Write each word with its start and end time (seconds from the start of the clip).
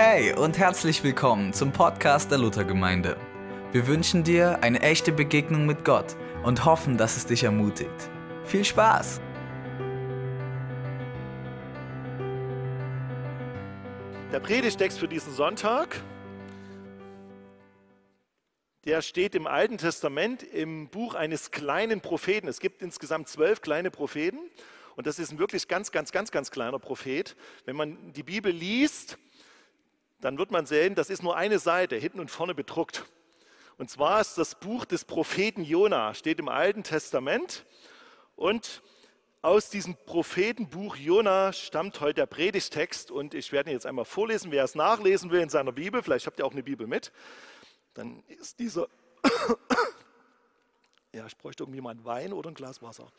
Hey 0.00 0.32
und 0.32 0.56
herzlich 0.58 1.02
willkommen 1.02 1.52
zum 1.52 1.72
Podcast 1.72 2.30
der 2.30 2.38
Luthergemeinde. 2.38 3.16
Wir 3.72 3.88
wünschen 3.88 4.22
dir 4.22 4.62
eine 4.62 4.80
echte 4.80 5.10
Begegnung 5.10 5.66
mit 5.66 5.84
Gott 5.84 6.14
und 6.44 6.64
hoffen, 6.64 6.96
dass 6.96 7.16
es 7.16 7.26
dich 7.26 7.42
ermutigt. 7.42 8.08
Viel 8.44 8.64
Spaß! 8.64 9.20
Der 14.30 14.38
Predigtext 14.38 15.00
für 15.00 15.08
diesen 15.08 15.34
Sonntag, 15.34 16.00
der 18.84 19.02
steht 19.02 19.34
im 19.34 19.48
Alten 19.48 19.78
Testament 19.78 20.44
im 20.44 20.86
Buch 20.90 21.16
eines 21.16 21.50
kleinen 21.50 22.00
Propheten. 22.00 22.46
Es 22.46 22.60
gibt 22.60 22.82
insgesamt 22.82 23.26
zwölf 23.26 23.62
kleine 23.62 23.90
Propheten 23.90 24.38
und 24.94 25.08
das 25.08 25.18
ist 25.18 25.32
ein 25.32 25.40
wirklich 25.40 25.66
ganz, 25.66 25.90
ganz, 25.90 26.12
ganz, 26.12 26.30
ganz 26.30 26.52
kleiner 26.52 26.78
Prophet. 26.78 27.34
Wenn 27.64 27.74
man 27.74 28.12
die 28.12 28.22
Bibel 28.22 28.52
liest, 28.52 29.18
dann 30.20 30.38
wird 30.38 30.50
man 30.50 30.66
sehen, 30.66 30.94
das 30.94 31.10
ist 31.10 31.22
nur 31.22 31.36
eine 31.36 31.58
Seite, 31.58 31.96
hinten 31.96 32.20
und 32.20 32.30
vorne 32.30 32.54
bedruckt. 32.54 33.04
Und 33.76 33.88
zwar 33.88 34.20
ist 34.20 34.36
das 34.36 34.56
Buch 34.56 34.84
des 34.84 35.04
Propheten 35.04 35.62
Jona, 35.62 36.12
steht 36.14 36.40
im 36.40 36.48
Alten 36.48 36.82
Testament. 36.82 37.64
Und 38.34 38.82
aus 39.40 39.70
diesem 39.70 39.94
Prophetenbuch 39.94 40.96
Jona 40.96 41.52
stammt 41.52 42.00
heute 42.00 42.14
der 42.14 42.26
Predigtext. 42.26 43.12
Und 43.12 43.34
ich 43.34 43.52
werde 43.52 43.70
ihn 43.70 43.74
jetzt 43.74 43.86
einmal 43.86 44.04
vorlesen. 44.04 44.50
Wer 44.50 44.64
es 44.64 44.74
nachlesen 44.74 45.30
will 45.30 45.40
in 45.40 45.48
seiner 45.48 45.70
Bibel, 45.70 46.02
vielleicht 46.02 46.26
habt 46.26 46.40
ihr 46.40 46.46
auch 46.46 46.52
eine 46.52 46.64
Bibel 46.64 46.88
mit, 46.88 47.12
dann 47.94 48.24
ist 48.26 48.58
dieser. 48.58 48.88
ja, 51.12 51.24
ich 51.26 51.36
bräuchte 51.36 51.62
irgendwie 51.62 51.80
mal 51.80 51.90
einen 51.90 52.04
Wein 52.04 52.32
oder 52.32 52.50
ein 52.50 52.54
Glas 52.54 52.82
Wasser. 52.82 53.12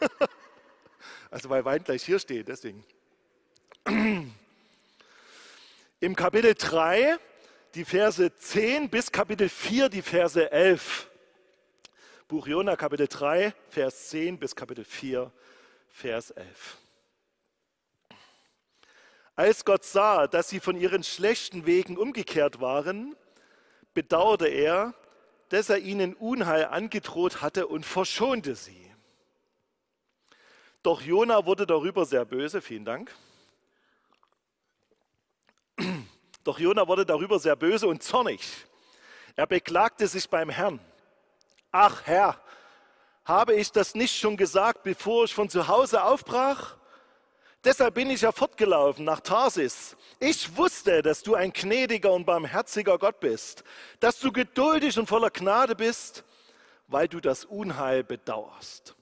also, 1.30 1.50
weil 1.50 1.66
Wein 1.66 1.84
gleich 1.84 2.04
hier 2.04 2.18
steht, 2.18 2.48
deswegen. 2.48 2.84
Im 6.02 6.16
Kapitel 6.16 6.54
3 6.54 7.18
die 7.74 7.84
Verse 7.84 8.34
10 8.34 8.88
bis 8.88 9.12
Kapitel 9.12 9.50
4 9.50 9.90
die 9.90 10.00
Verse 10.00 10.50
11. 10.50 11.10
Buch 12.26 12.46
Jona 12.46 12.74
Kapitel 12.74 13.06
3 13.06 13.52
Vers 13.68 14.08
10 14.08 14.38
bis 14.38 14.56
Kapitel 14.56 14.82
4 14.82 15.30
Vers 15.90 16.30
11. 16.30 16.78
Als 19.36 19.62
Gott 19.66 19.84
sah, 19.84 20.26
dass 20.26 20.48
sie 20.48 20.58
von 20.60 20.74
ihren 20.74 21.04
schlechten 21.04 21.66
Wegen 21.66 21.98
umgekehrt 21.98 22.62
waren, 22.62 23.14
bedauerte 23.92 24.48
er, 24.48 24.94
dass 25.50 25.68
er 25.68 25.80
ihnen 25.80 26.14
Unheil 26.14 26.64
angedroht 26.64 27.42
hatte 27.42 27.66
und 27.66 27.84
verschonte 27.84 28.54
sie. 28.54 28.90
Doch 30.82 31.02
Jona 31.02 31.44
wurde 31.44 31.66
darüber 31.66 32.06
sehr 32.06 32.24
böse, 32.24 32.62
vielen 32.62 32.86
Dank 32.86 33.14
Doch 36.44 36.58
Jona 36.58 36.86
wurde 36.88 37.04
darüber 37.04 37.38
sehr 37.38 37.56
böse 37.56 37.86
und 37.86 38.02
zornig. 38.02 38.40
Er 39.36 39.46
beklagte 39.46 40.06
sich 40.06 40.28
beim 40.28 40.50
Herrn. 40.50 40.80
Ach 41.70 42.02
Herr, 42.04 42.40
habe 43.24 43.54
ich 43.54 43.70
das 43.70 43.94
nicht 43.94 44.18
schon 44.18 44.36
gesagt, 44.36 44.82
bevor 44.82 45.24
ich 45.24 45.34
von 45.34 45.48
zu 45.48 45.68
Hause 45.68 46.02
aufbrach? 46.02 46.76
Deshalb 47.62 47.94
bin 47.94 48.10
ich 48.10 48.22
ja 48.22 48.32
fortgelaufen 48.32 49.04
nach 49.04 49.20
Tarsis. 49.20 49.96
Ich 50.18 50.56
wusste, 50.56 51.02
dass 51.02 51.22
du 51.22 51.34
ein 51.34 51.52
gnädiger 51.52 52.10
und 52.12 52.24
barmherziger 52.24 52.96
Gott 52.98 53.20
bist, 53.20 53.64
dass 54.00 54.18
du 54.18 54.32
geduldig 54.32 54.98
und 54.98 55.06
voller 55.06 55.30
Gnade 55.30 55.76
bist, 55.76 56.24
weil 56.88 57.06
du 57.06 57.20
das 57.20 57.44
Unheil 57.44 58.02
bedauerst. 58.02 58.96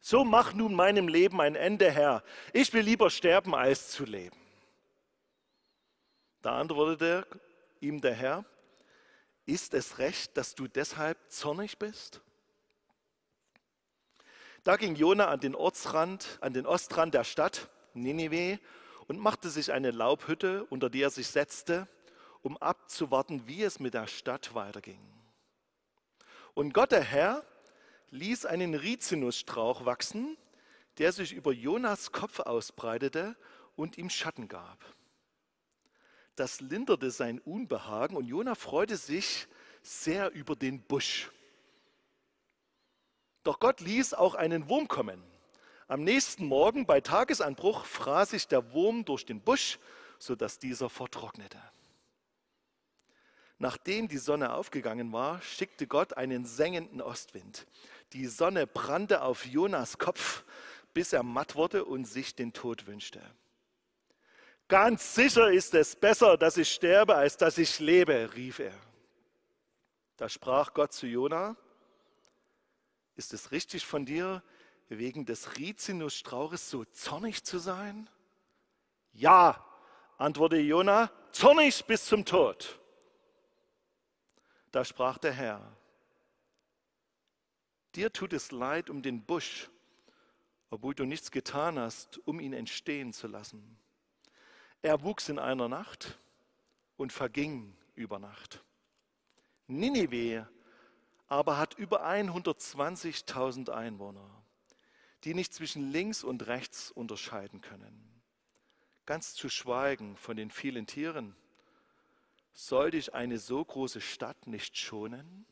So 0.00 0.24
mach 0.24 0.54
nun 0.54 0.74
meinem 0.74 1.06
Leben 1.06 1.40
ein 1.42 1.54
Ende, 1.54 1.90
Herr. 1.90 2.24
Ich 2.54 2.72
will 2.72 2.82
lieber 2.82 3.10
sterben, 3.10 3.54
als 3.54 3.90
zu 3.90 4.04
leben. 4.04 4.39
Da 6.42 6.58
antwortete 6.58 7.26
ihm 7.80 8.00
der 8.00 8.14
Herr, 8.14 8.44
ist 9.46 9.74
es 9.74 9.98
recht, 9.98 10.36
dass 10.36 10.54
du 10.54 10.68
deshalb 10.68 11.18
zornig 11.30 11.78
bist? 11.78 12.20
Da 14.64 14.76
ging 14.76 14.94
Jona 14.94 15.28
an 15.28 15.40
den 15.40 15.54
Ortsrand, 15.54 16.38
an 16.40 16.52
den 16.52 16.66
Ostrand 16.66 17.14
der 17.14 17.24
Stadt 17.24 17.68
Ninive 17.94 18.58
und 19.08 19.18
machte 19.18 19.50
sich 19.50 19.72
eine 19.72 19.90
Laubhütte, 19.90 20.64
unter 20.66 20.88
die 20.88 21.02
er 21.02 21.10
sich 21.10 21.28
setzte, 21.28 21.88
um 22.42 22.56
abzuwarten, 22.58 23.46
wie 23.46 23.62
es 23.62 23.80
mit 23.80 23.94
der 23.94 24.06
Stadt 24.06 24.54
weiterging. 24.54 25.00
Und 26.54 26.72
Gott 26.72 26.92
der 26.92 27.02
Herr 27.02 27.44
ließ 28.10 28.46
einen 28.46 28.74
Rizinusstrauch 28.74 29.84
wachsen, 29.84 30.36
der 30.98 31.12
sich 31.12 31.32
über 31.32 31.52
Jonas 31.52 32.12
Kopf 32.12 32.40
ausbreitete 32.40 33.36
und 33.76 33.98
ihm 33.98 34.10
Schatten 34.10 34.48
gab 34.48 34.78
das 36.40 36.62
linderte 36.62 37.10
sein 37.10 37.38
Unbehagen 37.38 38.16
und 38.16 38.26
Jona 38.26 38.54
freute 38.54 38.96
sich 38.96 39.46
sehr 39.82 40.32
über 40.32 40.56
den 40.56 40.80
Busch. 40.80 41.30
Doch 43.42 43.60
Gott 43.60 43.82
ließ 43.82 44.14
auch 44.14 44.34
einen 44.34 44.66
Wurm 44.70 44.88
kommen. 44.88 45.22
Am 45.86 46.02
nächsten 46.02 46.46
Morgen 46.46 46.86
bei 46.86 47.02
Tagesanbruch 47.02 47.84
fraß 47.84 48.30
sich 48.30 48.48
der 48.48 48.72
Wurm 48.72 49.04
durch 49.04 49.26
den 49.26 49.42
Busch, 49.42 49.78
sodass 50.18 50.58
dieser 50.58 50.88
vertrocknete. 50.88 51.60
Nachdem 53.58 54.08
die 54.08 54.16
Sonne 54.16 54.54
aufgegangen 54.54 55.12
war, 55.12 55.42
schickte 55.42 55.86
Gott 55.86 56.16
einen 56.16 56.46
sengenden 56.46 57.02
Ostwind. 57.02 57.66
Die 58.14 58.26
Sonne 58.26 58.66
brannte 58.66 59.20
auf 59.20 59.44
Jonas 59.44 59.98
Kopf, 59.98 60.44
bis 60.94 61.12
er 61.12 61.22
matt 61.22 61.54
wurde 61.54 61.84
und 61.84 62.06
sich 62.06 62.34
den 62.34 62.54
Tod 62.54 62.86
wünschte. 62.86 63.20
Ganz 64.70 65.16
sicher 65.16 65.50
ist 65.50 65.74
es 65.74 65.96
besser, 65.96 66.36
dass 66.36 66.56
ich 66.56 66.72
sterbe, 66.72 67.16
als 67.16 67.36
dass 67.36 67.58
ich 67.58 67.80
lebe, 67.80 68.30
rief 68.36 68.60
er. 68.60 68.78
Da 70.16 70.28
sprach 70.28 70.72
Gott 70.74 70.92
zu 70.92 71.08
Jona, 71.08 71.56
ist 73.16 73.34
es 73.34 73.50
richtig 73.50 73.84
von 73.84 74.06
dir, 74.06 74.44
wegen 74.88 75.26
des 75.26 75.56
Rizinusstrauches 75.56 76.70
so 76.70 76.84
zornig 76.84 77.42
zu 77.42 77.58
sein? 77.58 78.08
Ja, 79.12 79.66
antwortete 80.18 80.62
Jona, 80.62 81.10
zornig 81.32 81.84
bis 81.86 82.04
zum 82.04 82.24
Tod. 82.24 82.78
Da 84.70 84.84
sprach 84.84 85.18
der 85.18 85.32
Herr, 85.32 85.76
dir 87.96 88.12
tut 88.12 88.32
es 88.32 88.52
leid 88.52 88.88
um 88.88 89.02
den 89.02 89.24
Busch, 89.24 89.68
obwohl 90.70 90.94
du 90.94 91.06
nichts 91.06 91.32
getan 91.32 91.76
hast, 91.76 92.20
um 92.24 92.38
ihn 92.38 92.52
entstehen 92.52 93.12
zu 93.12 93.26
lassen. 93.26 93.76
Er 94.82 95.02
wuchs 95.02 95.28
in 95.28 95.38
einer 95.38 95.68
Nacht 95.68 96.18
und 96.96 97.12
verging 97.12 97.76
über 97.94 98.18
Nacht. 98.18 98.62
Ninive 99.66 100.48
aber 101.30 101.58
hat 101.58 101.74
über 101.74 102.04
120.000 102.04 103.70
Einwohner, 103.70 104.28
die 105.22 105.32
nicht 105.32 105.54
zwischen 105.54 105.92
links 105.92 106.24
und 106.24 106.48
rechts 106.48 106.90
unterscheiden 106.90 107.60
können. 107.60 108.20
Ganz 109.06 109.34
zu 109.34 109.48
schweigen 109.48 110.16
von 110.16 110.36
den 110.36 110.50
vielen 110.50 110.88
Tieren. 110.88 111.36
Sollte 112.52 112.96
ich 112.96 113.14
eine 113.14 113.38
so 113.38 113.64
große 113.64 114.00
Stadt 114.00 114.48
nicht 114.48 114.76
schonen? 114.76 115.46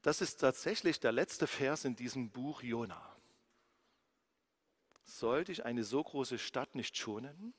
Das 0.00 0.20
ist 0.20 0.36
tatsächlich 0.36 1.00
der 1.00 1.10
letzte 1.10 1.48
Vers 1.48 1.84
in 1.84 1.96
diesem 1.96 2.30
Buch 2.30 2.62
Jona. 2.62 3.09
Sollte 5.10 5.50
ich 5.50 5.64
eine 5.64 5.82
so 5.82 6.02
große 6.02 6.38
Stadt 6.38 6.76
nicht 6.76 6.96
schonen? 6.96 7.52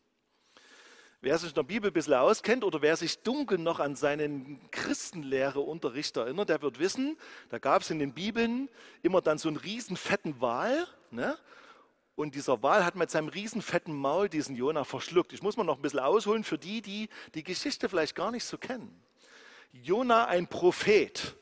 Wer 1.20 1.38
sich 1.38 1.50
in 1.50 1.56
der 1.56 1.64
Bibel 1.64 1.90
ein 1.90 1.94
bisschen 1.94 2.14
auskennt 2.14 2.64
oder 2.64 2.82
wer 2.82 2.96
sich 2.96 3.24
dunkel 3.24 3.58
noch 3.58 3.82
an 3.82 3.96
seinen 3.96 4.72
Christenlehreunterricht 4.72 6.16
erinnert, 6.16 6.48
der 6.48 6.62
wird 6.62 6.80
wissen, 6.80 7.18
da 7.50 7.60
gab 7.60 7.82
es 7.82 7.90
in 7.90 8.00
den 8.00 8.14
Bibeln 8.14 8.70
immer 9.04 9.22
dann 9.22 9.38
so 9.38 9.50
einen 9.50 9.58
riesen 9.58 9.98
fetten 9.98 10.40
Wal. 10.40 10.88
Ne? 11.12 11.38
Und 12.16 12.36
dieser 12.36 12.64
Wal 12.64 12.86
hat 12.86 12.96
mit 12.96 13.12
seinem 13.12 13.28
riesen 13.28 13.62
fetten 13.62 13.94
Maul 13.94 14.30
diesen 14.30 14.56
Jona 14.56 14.86
verschluckt. 14.86 15.34
Ich 15.34 15.44
muss 15.44 15.58
mal 15.58 15.66
noch 15.66 15.76
ein 15.76 15.82
bisschen 15.82 16.00
ausholen 16.00 16.46
für 16.46 16.58
die, 16.58 16.82
die 16.82 17.10
die 17.36 17.44
Geschichte 17.44 17.90
vielleicht 17.90 18.16
gar 18.16 18.32
nicht 18.32 18.46
so 18.46 18.58
kennen. 18.58 19.04
Jona, 19.74 20.26
ein 20.26 20.48
Prophet, 20.48 21.36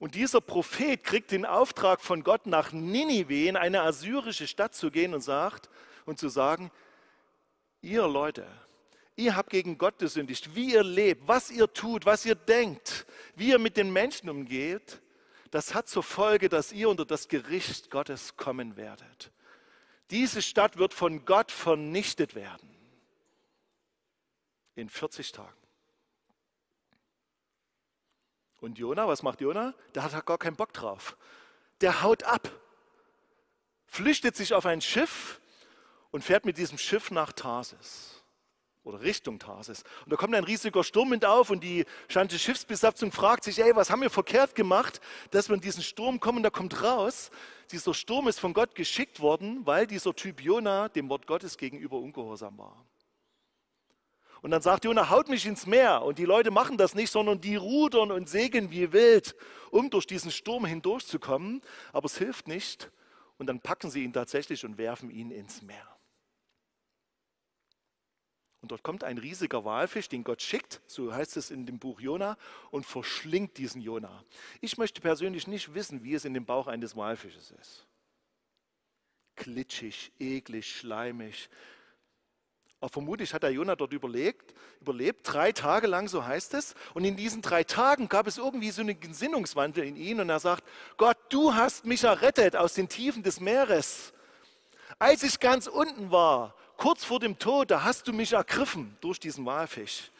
und 0.00 0.14
dieser 0.14 0.40
Prophet 0.40 1.04
kriegt 1.04 1.30
den 1.30 1.44
Auftrag 1.44 2.00
von 2.00 2.24
Gott, 2.24 2.46
nach 2.46 2.72
Ninive, 2.72 3.46
in 3.46 3.56
eine 3.56 3.82
assyrische 3.82 4.48
Stadt 4.48 4.74
zu 4.74 4.90
gehen 4.90 5.12
und 5.12 5.20
sagt 5.20 5.68
und 6.06 6.18
zu 6.18 6.30
sagen, 6.30 6.72
ihr 7.82 8.08
Leute, 8.08 8.46
ihr 9.14 9.36
habt 9.36 9.50
gegen 9.50 9.76
Gott 9.76 9.98
gesündigt, 9.98 10.56
wie 10.56 10.72
ihr 10.72 10.82
lebt, 10.82 11.28
was 11.28 11.50
ihr 11.50 11.70
tut, 11.70 12.06
was 12.06 12.24
ihr 12.24 12.34
denkt, 12.34 13.06
wie 13.36 13.50
ihr 13.50 13.58
mit 13.58 13.76
den 13.76 13.92
Menschen 13.92 14.30
umgeht, 14.30 15.02
das 15.50 15.74
hat 15.74 15.86
zur 15.86 16.02
Folge, 16.02 16.48
dass 16.48 16.72
ihr 16.72 16.88
unter 16.88 17.04
das 17.04 17.28
Gericht 17.28 17.90
Gottes 17.90 18.38
kommen 18.38 18.78
werdet. 18.78 19.30
Diese 20.10 20.40
Stadt 20.40 20.78
wird 20.78 20.94
von 20.94 21.26
Gott 21.26 21.52
vernichtet 21.52 22.34
werden. 22.34 22.74
In 24.76 24.88
40 24.88 25.32
Tagen. 25.32 25.59
Und 28.60 28.78
Jona, 28.78 29.08
was 29.08 29.22
macht 29.22 29.40
Jona? 29.40 29.74
Der 29.94 30.02
hat 30.02 30.26
gar 30.26 30.38
keinen 30.38 30.56
Bock 30.56 30.72
drauf. 30.72 31.16
Der 31.80 32.02
haut 32.02 32.24
ab, 32.24 32.50
flüchtet 33.86 34.36
sich 34.36 34.52
auf 34.52 34.66
ein 34.66 34.80
Schiff 34.80 35.40
und 36.10 36.22
fährt 36.22 36.44
mit 36.44 36.58
diesem 36.58 36.76
Schiff 36.76 37.10
nach 37.10 37.32
Tarsis 37.32 38.22
oder 38.82 39.00
Richtung 39.00 39.38
Tarsis. 39.38 39.82
Und 40.04 40.12
da 40.12 40.16
kommt 40.16 40.34
ein 40.34 40.44
riesiger 40.44 40.84
Sturmwind 40.84 41.24
auf 41.24 41.50
und 41.50 41.62
die 41.62 41.84
ganze 42.12 42.38
Schiffsbesatzung 42.38 43.12
fragt 43.12 43.44
sich, 43.44 43.58
ey, 43.60 43.74
was 43.76 43.90
haben 43.90 44.02
wir 44.02 44.10
verkehrt 44.10 44.54
gemacht, 44.54 45.00
dass 45.30 45.48
wir 45.48 45.54
in 45.54 45.60
diesen 45.60 45.82
Sturm 45.82 46.20
kommen? 46.20 46.42
Da 46.42 46.50
kommt 46.50 46.82
raus, 46.82 47.30
dieser 47.70 47.94
Sturm 47.94 48.28
ist 48.28 48.40
von 48.40 48.52
Gott 48.52 48.74
geschickt 48.74 49.20
worden, 49.20 49.64
weil 49.66 49.86
dieser 49.86 50.14
Typ 50.14 50.40
Jona 50.40 50.88
dem 50.88 51.08
Wort 51.08 51.26
Gottes 51.26 51.56
gegenüber 51.56 51.98
ungehorsam 51.98 52.58
war. 52.58 52.84
Und 54.42 54.50
dann 54.50 54.62
sagt 54.62 54.84
Jona, 54.84 55.10
haut 55.10 55.28
mich 55.28 55.44
ins 55.46 55.66
Meer. 55.66 56.02
Und 56.02 56.18
die 56.18 56.24
Leute 56.24 56.50
machen 56.50 56.78
das 56.78 56.94
nicht, 56.94 57.10
sondern 57.10 57.40
die 57.40 57.56
rudern 57.56 58.10
und 58.10 58.28
segeln 58.28 58.70
wie 58.70 58.92
wild, 58.92 59.34
um 59.70 59.90
durch 59.90 60.06
diesen 60.06 60.30
Sturm 60.30 60.64
hindurchzukommen. 60.64 61.60
Aber 61.92 62.06
es 62.06 62.16
hilft 62.16 62.48
nicht. 62.48 62.90
Und 63.38 63.46
dann 63.46 63.60
packen 63.60 63.90
sie 63.90 64.04
ihn 64.04 64.12
tatsächlich 64.12 64.64
und 64.64 64.78
werfen 64.78 65.10
ihn 65.10 65.30
ins 65.30 65.62
Meer. 65.62 65.86
Und 68.60 68.72
dort 68.72 68.82
kommt 68.82 69.04
ein 69.04 69.18
riesiger 69.18 69.64
Walfisch, 69.64 70.08
den 70.08 70.24
Gott 70.24 70.42
schickt, 70.42 70.82
so 70.86 71.14
heißt 71.14 71.36
es 71.38 71.50
in 71.50 71.64
dem 71.64 71.78
Buch 71.78 72.00
Jona, 72.00 72.36
und 72.70 72.84
verschlingt 72.84 73.56
diesen 73.56 73.80
Jona. 73.80 74.22
Ich 74.60 74.76
möchte 74.76 75.00
persönlich 75.00 75.46
nicht 75.46 75.72
wissen, 75.72 76.04
wie 76.04 76.14
es 76.14 76.26
in 76.26 76.34
dem 76.34 76.44
Bauch 76.44 76.66
eines 76.66 76.94
Walfisches 76.94 77.52
ist. 77.52 77.86
Klitschig, 79.36 80.12
eklig, 80.18 80.76
schleimig. 80.76 81.48
Aber 82.80 82.88
vermutlich 82.88 83.34
hat 83.34 83.42
der 83.42 83.50
Jona 83.50 83.76
dort 83.76 83.92
überlegt, 83.92 84.54
überlebt, 84.80 85.20
drei 85.30 85.52
Tage 85.52 85.86
lang, 85.86 86.08
so 86.08 86.24
heißt 86.24 86.54
es. 86.54 86.74
Und 86.94 87.04
in 87.04 87.14
diesen 87.14 87.42
drei 87.42 87.62
Tagen 87.62 88.08
gab 88.08 88.26
es 88.26 88.38
irgendwie 88.38 88.70
so 88.70 88.80
einen 88.80 88.98
Gesinnungswandel 88.98 89.84
in 89.84 89.96
ihn. 89.96 90.18
Und 90.18 90.30
er 90.30 90.40
sagt, 90.40 90.64
Gott, 90.96 91.18
du 91.28 91.54
hast 91.54 91.84
mich 91.84 92.04
errettet 92.04 92.56
aus 92.56 92.72
den 92.72 92.88
Tiefen 92.88 93.22
des 93.22 93.38
Meeres. 93.38 94.14
Als 94.98 95.22
ich 95.22 95.38
ganz 95.40 95.66
unten 95.66 96.10
war, 96.10 96.54
kurz 96.78 97.04
vor 97.04 97.20
dem 97.20 97.38
Tod, 97.38 97.70
da 97.70 97.84
hast 97.84 98.08
du 98.08 98.14
mich 98.14 98.32
ergriffen 98.32 98.96
durch 99.02 99.20
diesen 99.20 99.44
Walfisch. 99.44 100.10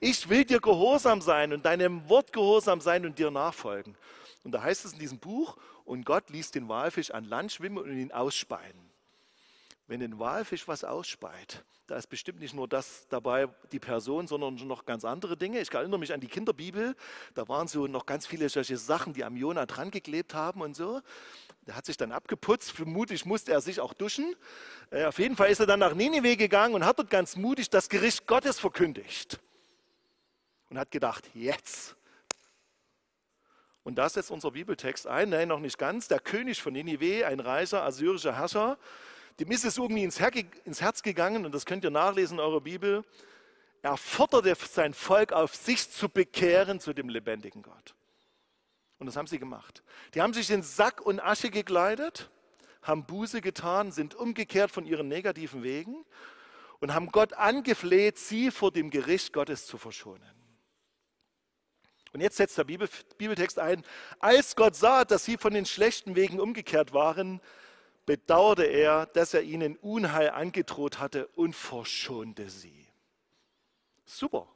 Ich 0.00 0.28
will 0.28 0.44
dir 0.44 0.60
gehorsam 0.60 1.20
sein 1.20 1.52
und 1.52 1.64
deinem 1.64 2.08
Wort 2.08 2.32
gehorsam 2.32 2.80
sein 2.80 3.06
und 3.06 3.18
dir 3.18 3.30
nachfolgen. 3.30 3.96
Und 4.42 4.52
da 4.52 4.62
heißt 4.62 4.84
es 4.84 4.92
in 4.92 4.98
diesem 4.98 5.18
Buch, 5.18 5.56
und 5.84 6.04
Gott 6.04 6.30
ließ 6.30 6.50
den 6.50 6.68
Walfisch 6.68 7.12
an 7.12 7.24
Land 7.24 7.52
schwimmen 7.52 7.78
und 7.78 7.96
ihn 7.96 8.12
ausspeien. 8.12 8.87
Wenn 9.88 10.02
ein 10.02 10.18
Walfisch 10.18 10.68
was 10.68 10.84
ausspeit, 10.84 11.64
da 11.86 11.96
ist 11.96 12.08
bestimmt 12.08 12.40
nicht 12.40 12.52
nur 12.52 12.68
das 12.68 13.08
dabei, 13.08 13.48
die 13.72 13.78
Person, 13.78 14.26
sondern 14.26 14.54
noch 14.68 14.84
ganz 14.84 15.06
andere 15.06 15.38
Dinge. 15.38 15.58
Ich 15.60 15.72
erinnere 15.72 15.98
mich 15.98 16.12
an 16.12 16.20
die 16.20 16.26
Kinderbibel, 16.26 16.94
da 17.32 17.48
waren 17.48 17.66
so 17.68 17.86
noch 17.86 18.04
ganz 18.04 18.26
viele 18.26 18.50
solche 18.50 18.76
Sachen, 18.76 19.14
die 19.14 19.24
am 19.24 19.34
Jona 19.34 19.64
dran 19.64 19.90
geklebt 19.90 20.34
haben 20.34 20.60
und 20.60 20.76
so. 20.76 21.00
Der 21.66 21.74
hat 21.74 21.86
sich 21.86 21.96
dann 21.96 22.12
abgeputzt, 22.12 22.70
vermutlich 22.70 23.24
musste 23.24 23.52
er 23.52 23.62
sich 23.62 23.80
auch 23.80 23.94
duschen. 23.94 24.36
Äh, 24.90 25.06
auf 25.06 25.18
jeden 25.18 25.36
Fall 25.36 25.48
ist 25.48 25.60
er 25.60 25.66
dann 25.66 25.80
nach 25.80 25.94
Ninive 25.94 26.36
gegangen 26.36 26.74
und 26.74 26.84
hat 26.84 26.98
dort 26.98 27.08
ganz 27.08 27.34
mutig 27.36 27.70
das 27.70 27.88
Gericht 27.88 28.26
Gottes 28.26 28.60
verkündigt. 28.60 29.40
Und 30.68 30.78
hat 30.78 30.90
gedacht, 30.90 31.30
jetzt. 31.32 31.96
Und 33.84 33.94
da 33.94 34.06
setzt 34.10 34.30
unser 34.30 34.50
Bibeltext 34.50 35.06
ein, 35.06 35.30
nein, 35.30 35.48
noch 35.48 35.60
nicht 35.60 35.78
ganz. 35.78 36.08
Der 36.08 36.20
König 36.20 36.60
von 36.60 36.74
Ninive, 36.74 37.26
ein 37.26 37.40
reicher 37.40 37.84
assyrischer 37.84 38.36
Herrscher, 38.36 38.76
dem 39.38 39.50
ist 39.50 39.64
es 39.64 39.78
irgendwie 39.78 40.04
ins 40.04 40.20
Herz 40.20 41.02
gegangen, 41.02 41.46
und 41.46 41.52
das 41.52 41.64
könnt 41.64 41.84
ihr 41.84 41.90
nachlesen 41.90 42.38
in 42.38 42.44
eurer 42.44 42.60
Bibel. 42.60 43.04
Er 43.82 43.96
forderte 43.96 44.56
sein 44.56 44.92
Volk 44.94 45.32
auf, 45.32 45.54
sich 45.54 45.90
zu 45.90 46.08
bekehren 46.08 46.80
zu 46.80 46.92
dem 46.92 47.08
lebendigen 47.08 47.62
Gott. 47.62 47.94
Und 48.98 49.06
das 49.06 49.16
haben 49.16 49.28
sie 49.28 49.38
gemacht. 49.38 49.82
Die 50.14 50.20
haben 50.20 50.34
sich 50.34 50.50
in 50.50 50.62
Sack 50.62 51.00
und 51.00 51.20
Asche 51.20 51.50
gekleidet, 51.50 52.30
haben 52.82 53.06
Buße 53.06 53.40
getan, 53.40 53.92
sind 53.92 54.14
umgekehrt 54.16 54.72
von 54.72 54.84
ihren 54.84 55.06
negativen 55.06 55.62
Wegen 55.62 56.04
und 56.80 56.92
haben 56.94 57.12
Gott 57.12 57.32
angefleht, 57.34 58.18
sie 58.18 58.50
vor 58.50 58.72
dem 58.72 58.90
Gericht 58.90 59.32
Gottes 59.32 59.66
zu 59.66 59.78
verschonen. 59.78 60.34
Und 62.12 62.20
jetzt 62.20 62.38
setzt 62.38 62.58
der 62.58 62.64
Bibel, 62.64 62.88
Bibeltext 63.18 63.58
ein, 63.58 63.84
als 64.18 64.56
Gott 64.56 64.74
sah, 64.74 65.04
dass 65.04 65.24
sie 65.24 65.36
von 65.36 65.52
den 65.52 65.66
schlechten 65.66 66.16
Wegen 66.16 66.40
umgekehrt 66.40 66.92
waren, 66.92 67.40
bedauerte 68.08 68.64
er, 68.64 69.04
dass 69.04 69.34
er 69.34 69.42
ihnen 69.42 69.76
Unheil 69.76 70.30
angedroht 70.30 70.98
hatte 70.98 71.26
und 71.36 71.54
verschonte 71.54 72.48
sie. 72.48 72.88
Super. 74.06 74.48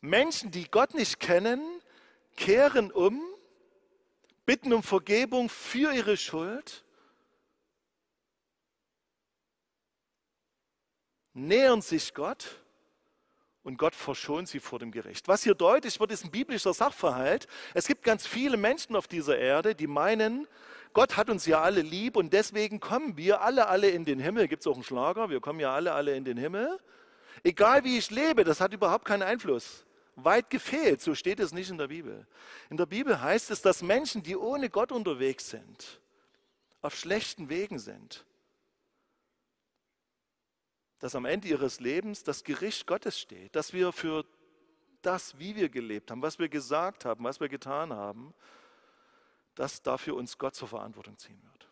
Menschen, 0.00 0.50
die 0.50 0.68
Gott 0.68 0.94
nicht 0.94 1.20
kennen, 1.20 1.62
kehren 2.36 2.90
um, 2.90 3.22
bitten 4.44 4.72
um 4.72 4.82
Vergebung 4.82 5.48
für 5.48 5.94
ihre 5.94 6.16
Schuld, 6.16 6.84
nähern 11.34 11.82
sich 11.82 12.14
Gott 12.14 12.64
und 13.62 13.78
Gott 13.78 13.94
verschont 13.94 14.48
sie 14.48 14.58
vor 14.58 14.80
dem 14.80 14.90
Gericht. 14.90 15.28
Was 15.28 15.44
hier 15.44 15.54
deutlich 15.54 16.00
wird, 16.00 16.10
ist 16.10 16.24
ein 16.24 16.32
biblischer 16.32 16.74
Sachverhalt. 16.74 17.46
Es 17.74 17.86
gibt 17.86 18.02
ganz 18.02 18.26
viele 18.26 18.56
Menschen 18.56 18.96
auf 18.96 19.06
dieser 19.06 19.38
Erde, 19.38 19.76
die 19.76 19.86
meinen, 19.86 20.48
Gott 20.96 21.18
hat 21.18 21.28
uns 21.28 21.44
ja 21.44 21.60
alle 21.60 21.82
lieb 21.82 22.16
und 22.16 22.32
deswegen 22.32 22.80
kommen 22.80 23.18
wir 23.18 23.42
alle, 23.42 23.68
alle 23.68 23.90
in 23.90 24.06
den 24.06 24.18
Himmel. 24.18 24.48
Gibt 24.48 24.62
es 24.62 24.66
auch 24.66 24.76
einen 24.76 24.82
Schlager? 24.82 25.28
Wir 25.28 25.42
kommen 25.42 25.60
ja 25.60 25.74
alle, 25.74 25.92
alle 25.92 26.16
in 26.16 26.24
den 26.24 26.38
Himmel. 26.38 26.80
Egal 27.44 27.84
wie 27.84 27.98
ich 27.98 28.10
lebe, 28.10 28.44
das 28.44 28.62
hat 28.62 28.72
überhaupt 28.72 29.04
keinen 29.04 29.20
Einfluss 29.20 29.84
weit 30.14 30.48
gefehlt. 30.48 31.02
So 31.02 31.14
steht 31.14 31.38
es 31.38 31.52
nicht 31.52 31.68
in 31.68 31.76
der 31.76 31.88
Bibel. 31.88 32.26
In 32.70 32.78
der 32.78 32.86
Bibel 32.86 33.20
heißt 33.20 33.50
es, 33.50 33.60
dass 33.60 33.82
Menschen, 33.82 34.22
die 34.22 34.38
ohne 34.38 34.70
Gott 34.70 34.90
unterwegs 34.90 35.50
sind, 35.50 36.00
auf 36.80 36.96
schlechten 36.96 37.50
Wegen 37.50 37.78
sind, 37.78 38.24
dass 41.00 41.14
am 41.14 41.26
Ende 41.26 41.46
ihres 41.48 41.78
Lebens 41.78 42.22
das 42.24 42.42
Gericht 42.42 42.86
Gottes 42.86 43.20
steht, 43.20 43.54
dass 43.54 43.74
wir 43.74 43.92
für 43.92 44.24
das, 45.02 45.38
wie 45.38 45.56
wir 45.56 45.68
gelebt 45.68 46.10
haben, 46.10 46.22
was 46.22 46.38
wir 46.38 46.48
gesagt 46.48 47.04
haben, 47.04 47.22
was 47.22 47.38
wir 47.38 47.50
getan 47.50 47.92
haben, 47.92 48.32
dass 49.56 49.82
dafür 49.82 50.14
uns 50.14 50.38
Gott 50.38 50.54
zur 50.54 50.68
Verantwortung 50.68 51.18
ziehen 51.18 51.40
wird. 51.42 51.68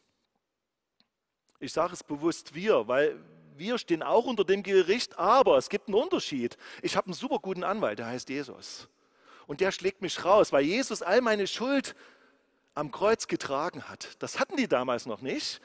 Ich 1.61 1.73
sage 1.73 1.93
es 1.93 2.03
bewusst 2.03 2.55
wir, 2.55 2.89
weil 2.89 3.17
wir 3.57 3.79
stehen 3.79 4.03
auch 4.03 4.25
unter 4.25 4.45
dem 4.45 4.63
Gericht, 4.63 5.19
aber 5.19 5.57
es 5.57 5.69
gibt 5.69 5.87
einen 5.87 5.95
Unterschied. 5.95 6.57
Ich 6.83 6.97
habe 6.97 7.07
einen 7.07 7.15
super 7.15 7.39
guten 7.39 7.63
Anwalt, 7.63 8.01
der 8.01 8.07
heißt 8.07 8.29
Jesus. 8.29 8.89
Und 9.47 9.61
der 9.61 9.71
schlägt 9.71 10.03
mich 10.03 10.25
raus, 10.25 10.53
weil 10.53 10.65
Jesus 10.65 11.03
all 11.03 11.21
meine 11.21 11.47
Schuld 11.47 11.95
am 12.75 12.91
Kreuz 12.91 13.29
getragen 13.29 13.89
hat. 13.89 14.17
Das 14.19 14.41
hatten 14.41 14.57
die 14.57 14.67
damals 14.67 15.07
noch 15.07 15.21
nicht, 15.21 15.61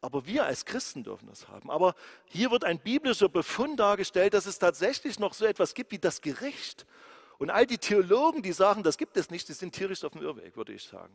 aber 0.00 0.26
wir 0.26 0.44
als 0.44 0.64
Christen 0.64 1.02
dürfen 1.02 1.26
das 1.26 1.48
haben. 1.48 1.70
Aber 1.70 1.94
hier 2.26 2.50
wird 2.50 2.64
ein 2.64 2.78
biblischer 2.78 3.28
Befund 3.28 3.80
dargestellt, 3.80 4.34
dass 4.34 4.46
es 4.46 4.58
tatsächlich 4.58 5.18
noch 5.18 5.34
so 5.34 5.44
etwas 5.44 5.74
gibt 5.74 5.90
wie 5.90 5.98
das 5.98 6.20
Gericht. 6.20 6.86
Und 7.38 7.50
all 7.50 7.66
die 7.66 7.78
Theologen, 7.78 8.42
die 8.42 8.52
sagen, 8.52 8.82
das 8.82 8.98
gibt 8.98 9.16
es 9.16 9.30
nicht, 9.30 9.48
die 9.48 9.52
sind 9.52 9.74
tierisch 9.74 10.04
auf 10.04 10.12
dem 10.12 10.22
Irrweg, 10.22 10.56
würde 10.56 10.72
ich 10.72 10.84
sagen. 10.84 11.14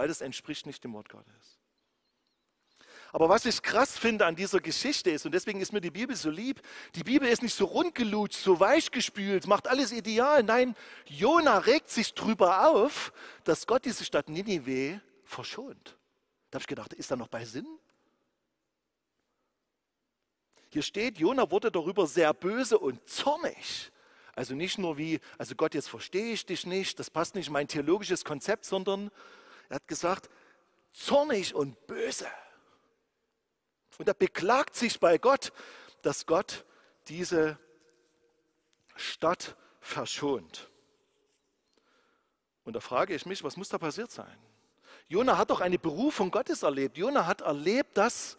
Weil 0.00 0.08
das 0.08 0.22
entspricht 0.22 0.64
nicht 0.64 0.82
dem 0.82 0.94
Wort 0.94 1.10
Gottes. 1.10 1.58
Aber 3.12 3.28
was 3.28 3.44
ich 3.44 3.60
krass 3.60 3.98
finde 3.98 4.24
an 4.24 4.34
dieser 4.34 4.58
Geschichte 4.58 5.10
ist, 5.10 5.26
und 5.26 5.32
deswegen 5.32 5.60
ist 5.60 5.74
mir 5.74 5.82
die 5.82 5.90
Bibel 5.90 6.16
so 6.16 6.30
lieb, 6.30 6.62
die 6.94 7.04
Bibel 7.04 7.28
ist 7.28 7.42
nicht 7.42 7.54
so 7.54 7.66
rundgelutscht, 7.66 8.40
so 8.40 8.58
weichgespült, 8.58 9.46
macht 9.46 9.68
alles 9.68 9.92
ideal. 9.92 10.42
Nein, 10.42 10.74
Jona 11.04 11.58
regt 11.58 11.90
sich 11.90 12.14
drüber 12.14 12.70
auf, 12.70 13.12
dass 13.44 13.66
Gott 13.66 13.84
diese 13.84 14.06
Stadt 14.06 14.30
Ninive 14.30 15.02
verschont. 15.22 15.98
Da 16.50 16.56
habe 16.56 16.62
ich 16.62 16.66
gedacht, 16.66 16.94
ist 16.94 17.10
da 17.10 17.16
noch 17.16 17.28
bei 17.28 17.44
Sinn? 17.44 17.66
Hier 20.70 20.80
steht, 20.80 21.18
Jona 21.18 21.50
wurde 21.50 21.70
darüber 21.70 22.06
sehr 22.06 22.32
böse 22.32 22.78
und 22.78 23.06
zornig. 23.06 23.92
Also 24.34 24.54
nicht 24.54 24.78
nur 24.78 24.96
wie, 24.96 25.20
also 25.36 25.54
Gott, 25.54 25.74
jetzt 25.74 25.90
verstehe 25.90 26.32
ich 26.32 26.46
dich 26.46 26.64
nicht, 26.64 26.98
das 26.98 27.10
passt 27.10 27.34
nicht 27.34 27.48
in 27.48 27.52
mein 27.52 27.68
theologisches 27.68 28.24
Konzept, 28.24 28.64
sondern 28.64 29.10
er 29.70 29.76
hat 29.76 29.88
gesagt, 29.88 30.28
zornig 30.92 31.54
und 31.54 31.86
böse. 31.86 32.28
Und 33.98 34.08
er 34.08 34.14
beklagt 34.14 34.76
sich 34.76 35.00
bei 35.00 35.16
Gott, 35.16 35.52
dass 36.02 36.26
Gott 36.26 36.64
diese 37.08 37.58
Stadt 38.96 39.56
verschont. 39.80 40.70
Und 42.64 42.74
da 42.74 42.80
frage 42.80 43.14
ich 43.14 43.24
mich, 43.26 43.42
was 43.42 43.56
muss 43.56 43.68
da 43.68 43.78
passiert 43.78 44.10
sein? 44.10 44.36
Jona 45.08 45.38
hat 45.38 45.50
doch 45.50 45.60
eine 45.60 45.78
Berufung 45.78 46.30
Gottes 46.30 46.62
erlebt. 46.62 46.96
Jona 46.96 47.26
hat 47.26 47.40
erlebt, 47.40 47.96
dass 47.96 48.36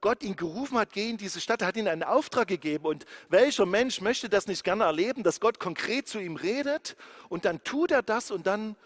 Gott 0.00 0.22
ihn 0.22 0.36
gerufen 0.36 0.78
hat, 0.78 0.92
geh 0.92 1.08
in 1.08 1.16
diese 1.16 1.40
Stadt, 1.40 1.62
er 1.62 1.68
hat 1.68 1.76
ihm 1.76 1.86
einen 1.86 2.02
Auftrag 2.02 2.48
gegeben. 2.48 2.84
Und 2.84 3.06
welcher 3.28 3.66
Mensch 3.66 4.00
möchte 4.00 4.28
das 4.28 4.46
nicht 4.46 4.62
gerne 4.62 4.84
erleben, 4.84 5.22
dass 5.22 5.40
Gott 5.40 5.58
konkret 5.58 6.08
zu 6.08 6.18
ihm 6.18 6.36
redet 6.36 6.96
und 7.28 7.44
dann 7.44 7.62
tut 7.64 7.90
er 7.90 8.02
das 8.02 8.30
und 8.30 8.46
dann, 8.46 8.76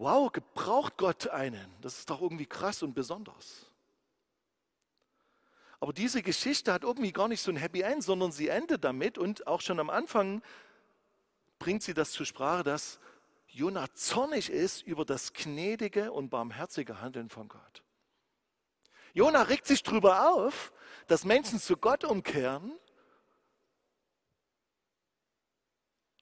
wow, 0.00 0.32
gebraucht 0.32 0.96
Gott 0.96 1.28
einen. 1.28 1.70
Das 1.82 1.98
ist 1.98 2.08
doch 2.08 2.22
irgendwie 2.22 2.46
krass 2.46 2.82
und 2.82 2.94
besonders. 2.94 3.66
Aber 5.78 5.92
diese 5.92 6.22
Geschichte 6.22 6.72
hat 6.72 6.84
irgendwie 6.84 7.12
gar 7.12 7.28
nicht 7.28 7.42
so 7.42 7.50
ein 7.50 7.56
Happy 7.56 7.82
End, 7.82 8.02
sondern 8.02 8.32
sie 8.32 8.48
endet 8.48 8.82
damit 8.82 9.18
und 9.18 9.46
auch 9.46 9.60
schon 9.60 9.78
am 9.78 9.90
Anfang 9.90 10.42
bringt 11.58 11.82
sie 11.82 11.94
das 11.94 12.12
zur 12.12 12.24
Sprache, 12.24 12.64
dass 12.64 12.98
Jonah 13.46 13.92
zornig 13.92 14.48
ist 14.48 14.82
über 14.82 15.04
das 15.04 15.34
gnädige 15.34 16.12
und 16.12 16.30
barmherzige 16.30 17.00
Handeln 17.00 17.28
von 17.28 17.48
Gott. 17.48 17.82
Jona 19.12 19.42
regt 19.42 19.66
sich 19.66 19.82
darüber 19.82 20.30
auf, 20.30 20.72
dass 21.08 21.24
Menschen 21.24 21.58
zu 21.58 21.76
Gott 21.76 22.04
umkehren 22.04 22.72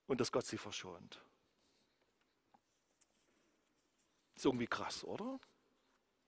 und 0.07 0.21
dass 0.21 0.33
Gott 0.33 0.47
sie 0.47 0.59
verschont. 0.59 1.21
Ist 4.39 4.45
irgendwie 4.45 4.69
krass, 4.69 5.03
oder? 5.03 5.41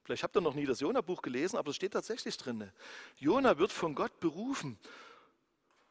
Vielleicht 0.03 0.25
habt 0.25 0.37
ihr 0.37 0.41
noch 0.41 0.55
nie 0.55 0.67
das 0.67 0.81
Jona-Buch 0.81 1.23
gelesen, 1.23 1.57
aber 1.57 1.71
es 1.71 1.77
steht 1.77 1.93
tatsächlich 1.93 2.37
drin. 2.37 2.69
Jona 3.19 3.57
wird 3.59 3.71
von 3.71 3.95
Gott 3.95 4.19
berufen 4.19 4.81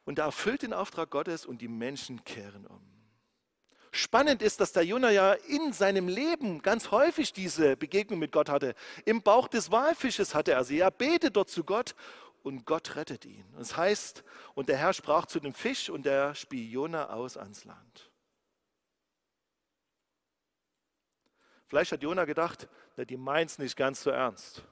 und 0.04 0.18
er 0.18 0.26
erfüllt 0.26 0.60
den 0.60 0.74
Auftrag 0.74 1.08
Gottes 1.08 1.46
und 1.46 1.62
die 1.62 1.68
Menschen 1.68 2.22
kehren 2.24 2.66
um. 2.66 2.82
Spannend 3.90 4.42
ist, 4.42 4.60
dass 4.60 4.72
der 4.72 4.84
Jona 4.84 5.10
ja 5.10 5.32
in 5.32 5.72
seinem 5.72 6.08
Leben 6.08 6.60
ganz 6.60 6.90
häufig 6.90 7.32
diese 7.32 7.74
Begegnung 7.78 8.18
mit 8.18 8.32
Gott 8.32 8.50
hatte. 8.50 8.74
Im 9.06 9.22
Bauch 9.22 9.48
des 9.48 9.70
Walfisches 9.70 10.34
hatte 10.34 10.52
er 10.52 10.64
sie. 10.64 10.80
Er 10.80 10.90
betet 10.90 11.36
dort 11.36 11.48
zu 11.48 11.64
Gott 11.64 11.94
und 12.42 12.66
Gott 12.66 12.96
rettet 12.96 13.24
ihn. 13.24 13.46
Das 13.56 13.78
heißt, 13.78 14.24
und 14.52 14.68
der 14.68 14.76
Herr 14.76 14.92
sprach 14.92 15.24
zu 15.24 15.40
dem 15.40 15.54
Fisch 15.54 15.88
und 15.88 16.04
der 16.04 16.34
spie 16.34 16.70
Jona 16.70 17.08
aus 17.08 17.38
ans 17.38 17.64
Land. 17.64 18.09
Vielleicht 21.70 21.92
hat 21.92 22.02
Jona 22.02 22.24
gedacht, 22.24 22.68
na, 22.96 23.04
die 23.04 23.16
meint 23.16 23.52
es 23.52 23.58
nicht 23.60 23.76
ganz 23.76 24.02
so 24.02 24.10
ernst. 24.10 24.64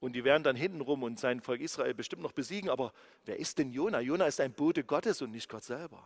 Und 0.00 0.12
die 0.12 0.22
werden 0.22 0.42
dann 0.42 0.54
hintenrum 0.54 1.02
und 1.02 1.18
sein 1.18 1.40
Volk 1.40 1.62
Israel 1.62 1.94
bestimmt 1.94 2.20
noch 2.20 2.32
besiegen. 2.32 2.68
Aber 2.68 2.92
wer 3.24 3.38
ist 3.38 3.56
denn 3.56 3.72
Jona? 3.72 4.00
Jona 4.00 4.26
ist 4.26 4.38
ein 4.38 4.52
Bote 4.52 4.84
Gottes 4.84 5.22
und 5.22 5.30
nicht 5.30 5.48
Gott 5.48 5.64
selber. 5.64 6.04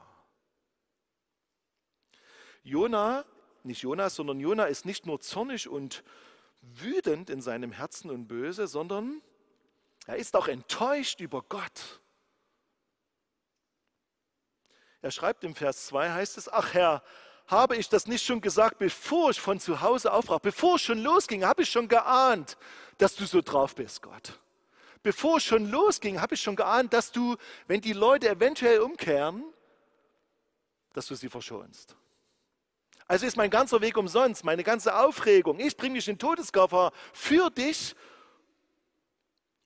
Jona, 2.63 3.25
nicht 3.65 3.83
Jonas, 3.83 4.15
sondern 4.15 4.39
Jona 4.39 4.67
ist 4.67 4.87
nicht 4.87 5.07
nur 5.07 5.21
zornig 5.21 5.69
und 5.69 6.05
wütend 6.61 7.29
in 7.29 7.41
seinem 7.41 7.73
Herzen 7.73 8.09
und 8.09 8.29
böse, 8.29 8.69
sondern 8.69 9.21
er 10.07 10.17
ist 10.17 10.37
auch 10.37 10.47
enttäuscht 10.47 11.21
über 11.21 11.43
Gott. 11.43 12.01
Er 15.05 15.11
schreibt 15.11 15.45
im 15.45 15.55
Vers 15.55 15.85
2, 15.89 16.13
heißt 16.13 16.39
es, 16.39 16.51
ach 16.51 16.73
Herr, 16.73 17.03
habe 17.47 17.77
ich 17.77 17.91
das 17.91 18.07
nicht 18.07 18.25
schon 18.25 18.41
gesagt, 18.41 18.79
bevor 18.79 19.29
ich 19.33 19.39
von 19.39 19.61
zu 19.61 19.83
Hause 19.83 20.11
aufbrach, 20.11 20.39
bevor 20.39 20.77
es 20.77 20.81
schon 20.81 20.99
losging, 20.99 21.45
habe 21.45 21.61
ich 21.61 21.69
schon 21.69 21.89
geahnt, 21.89 22.57
dass 22.97 23.15
du 23.15 23.27
so 23.27 23.43
drauf 23.43 23.75
bist, 23.75 24.01
Gott. 24.01 24.41
Bevor 25.03 25.37
es 25.37 25.45
schon 25.45 25.71
losging, 25.71 26.23
habe 26.23 26.37
ich 26.37 26.41
schon 26.41 26.57
geahnt, 26.57 26.95
dass 26.95 27.13
du, 27.13 27.37
wenn 27.67 27.83
die 27.83 27.93
Leute 27.93 28.31
eventuell 28.31 28.81
umkehren, 28.81 29.45
dass 30.95 31.05
du 31.05 31.15
sie 31.17 31.29
verschonst. 31.29 31.95
Also 33.07 33.27
ist 33.27 33.37
mein 33.37 33.51
ganzer 33.51 33.83
Weg 33.83 33.99
umsonst, 33.99 34.43
meine 34.43 34.65
ganze 34.65 34.97
Aufregung. 34.97 35.61
Ich 35.61 35.77
bringe 35.77 35.97
mich 35.97 36.09
in 36.09 36.19
Todesgefahr 36.19 36.95
für 37.13 37.51
dich 37.51 37.95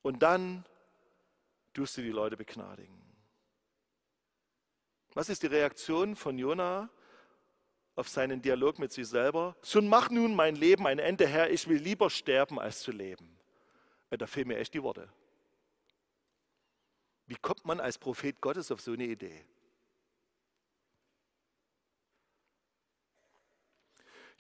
und 0.03 0.21
dann 0.21 0.65
tust 1.75 1.97
du 1.97 2.03
die 2.03 2.11
Leute 2.11 2.37
begnadigen. 2.37 2.98
Was 5.19 5.29
ist 5.29 5.43
die 5.43 5.49
Reaktion 5.49 6.15
von 6.15 6.39
Jona 6.39 6.89
auf 7.97 8.09
seinen 8.09 8.41
Dialog 8.41 8.79
mit 8.79 8.93
sich 8.93 9.09
selber? 9.09 9.57
So 9.63 9.83
mach 9.83 10.11
nun 10.11 10.37
mein 10.37 10.55
Leben 10.55 10.87
ein 10.87 11.01
Ende, 11.01 11.27
Herr, 11.27 11.51
ich 11.51 11.67
will 11.67 11.79
lieber 11.79 12.09
sterben, 12.09 12.61
als 12.61 12.83
zu 12.83 12.93
leben. 12.93 13.37
Da 14.11 14.29
fehlen 14.29 14.47
mir 14.47 14.59
echt 14.59 14.75
die 14.75 14.83
Worte. 14.85 15.09
Wie 17.27 17.35
kommt 17.35 17.65
man 17.65 17.81
als 17.81 17.99
Prophet 17.99 18.41
Gottes 18.41 18.71
auf 18.71 18.81
so 18.81 18.93
eine 18.93 19.07
Idee? 19.07 19.45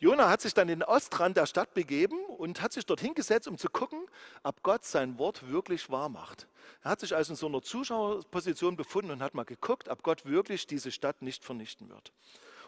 Jona 0.00 0.28
hat 0.28 0.40
sich 0.40 0.55
dann 0.55 0.69
in 0.69 0.81
den 0.81 0.88
Ostrand 0.88 1.37
der 1.37 1.47
Stadt 1.47 1.75
begeben 1.75 2.25
und 2.25 2.62
hat 2.62 2.73
sich 2.73 2.87
dort 2.87 3.00
hingesetzt, 3.00 3.49
um 3.49 3.59
zu 3.59 3.69
gucken, 3.69 4.07
ob 4.45 4.62
Gott 4.62 4.85
sein 4.85 5.19
Wort 5.19 5.50
wirklich 5.50 5.90
wahr 5.90 6.09
macht. 6.09 6.47
Er 6.83 6.93
hat 6.93 7.00
sich 7.00 7.17
also 7.17 7.33
in 7.33 7.37
so 7.37 7.47
einer 7.47 7.62
Zuschauerposition 7.62 8.76
befunden 8.76 9.11
und 9.11 9.23
hat 9.23 9.35
mal 9.35 9.45
geguckt, 9.45 9.88
ob 9.88 10.05
Gott 10.05 10.25
wirklich 10.25 10.69
diese 10.69 10.93
Stadt 10.93 11.21
nicht 11.21 11.45
vernichten 11.45 11.88
wird. 11.88 12.12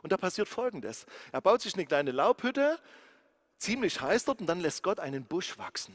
Und 0.03 0.11
da 0.11 0.17
passiert 0.17 0.49
Folgendes. 0.49 1.07
Er 1.31 1.41
baut 1.41 1.61
sich 1.61 1.75
eine 1.75 1.87
kleine 1.87 2.11
Laubhütte, 2.11 2.81
ziemlich 3.59 4.01
heiß 4.01 4.25
dort, 4.25 4.41
und 4.41 4.47
dann 4.47 4.61
lässt 4.61 4.83
Gott 4.83 4.99
einen 4.99 5.25
Busch 5.25 5.57
wachsen. 5.57 5.95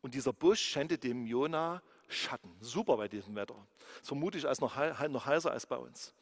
Und 0.00 0.14
dieser 0.14 0.32
Busch 0.32 0.60
schendet 0.60 1.04
dem 1.04 1.26
Jona 1.26 1.82
Schatten. 2.08 2.56
Super 2.60 2.96
bei 2.96 3.08
diesem 3.08 3.34
Wetter. 3.34 3.56
Das 3.98 4.08
vermute 4.08 4.38
ich 4.38 4.48
als 4.48 4.60
noch, 4.60 4.76
noch 5.08 5.26
heißer 5.26 5.50
als 5.50 5.66
bei 5.66 5.76
uns. 5.76 6.14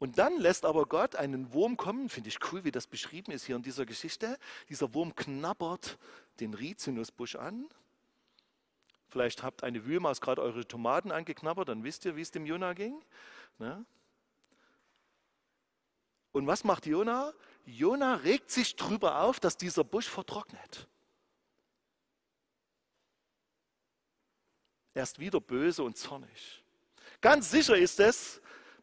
Und 0.00 0.16
dann 0.16 0.38
lässt 0.38 0.64
aber 0.64 0.86
Gott 0.86 1.14
einen 1.14 1.52
Wurm 1.52 1.76
kommen, 1.76 2.08
finde 2.08 2.30
ich 2.30 2.38
cool, 2.50 2.64
wie 2.64 2.72
das 2.72 2.86
beschrieben 2.86 3.32
ist 3.32 3.44
hier 3.44 3.54
in 3.54 3.62
dieser 3.62 3.84
Geschichte. 3.84 4.38
Dieser 4.70 4.94
Wurm 4.94 5.14
knabbert 5.14 5.98
den 6.40 6.54
Rizinusbusch 6.54 7.36
an. 7.36 7.68
Vielleicht 9.08 9.42
habt 9.42 9.62
eine 9.62 9.84
Wühlmaus 9.84 10.22
gerade 10.22 10.40
eure 10.40 10.66
Tomaten 10.66 11.12
angeknabbert, 11.12 11.68
dann 11.68 11.84
wisst 11.84 12.06
ihr, 12.06 12.16
wie 12.16 12.22
es 12.22 12.30
dem 12.30 12.46
Jona 12.46 12.72
ging. 12.72 13.04
Ne? 13.58 13.84
Und 16.32 16.46
was 16.46 16.64
macht 16.64 16.86
Jona? 16.86 17.34
Jona 17.66 18.14
regt 18.14 18.50
sich 18.50 18.76
darüber 18.76 19.20
auf, 19.20 19.38
dass 19.38 19.58
dieser 19.58 19.84
Busch 19.84 20.08
vertrocknet. 20.08 20.88
Er 24.94 25.02
ist 25.02 25.18
wieder 25.18 25.42
böse 25.42 25.82
und 25.82 25.98
zornig. 25.98 26.64
Ganz 27.20 27.50
sicher 27.50 27.76
ist 27.76 28.00
es, 28.00 28.40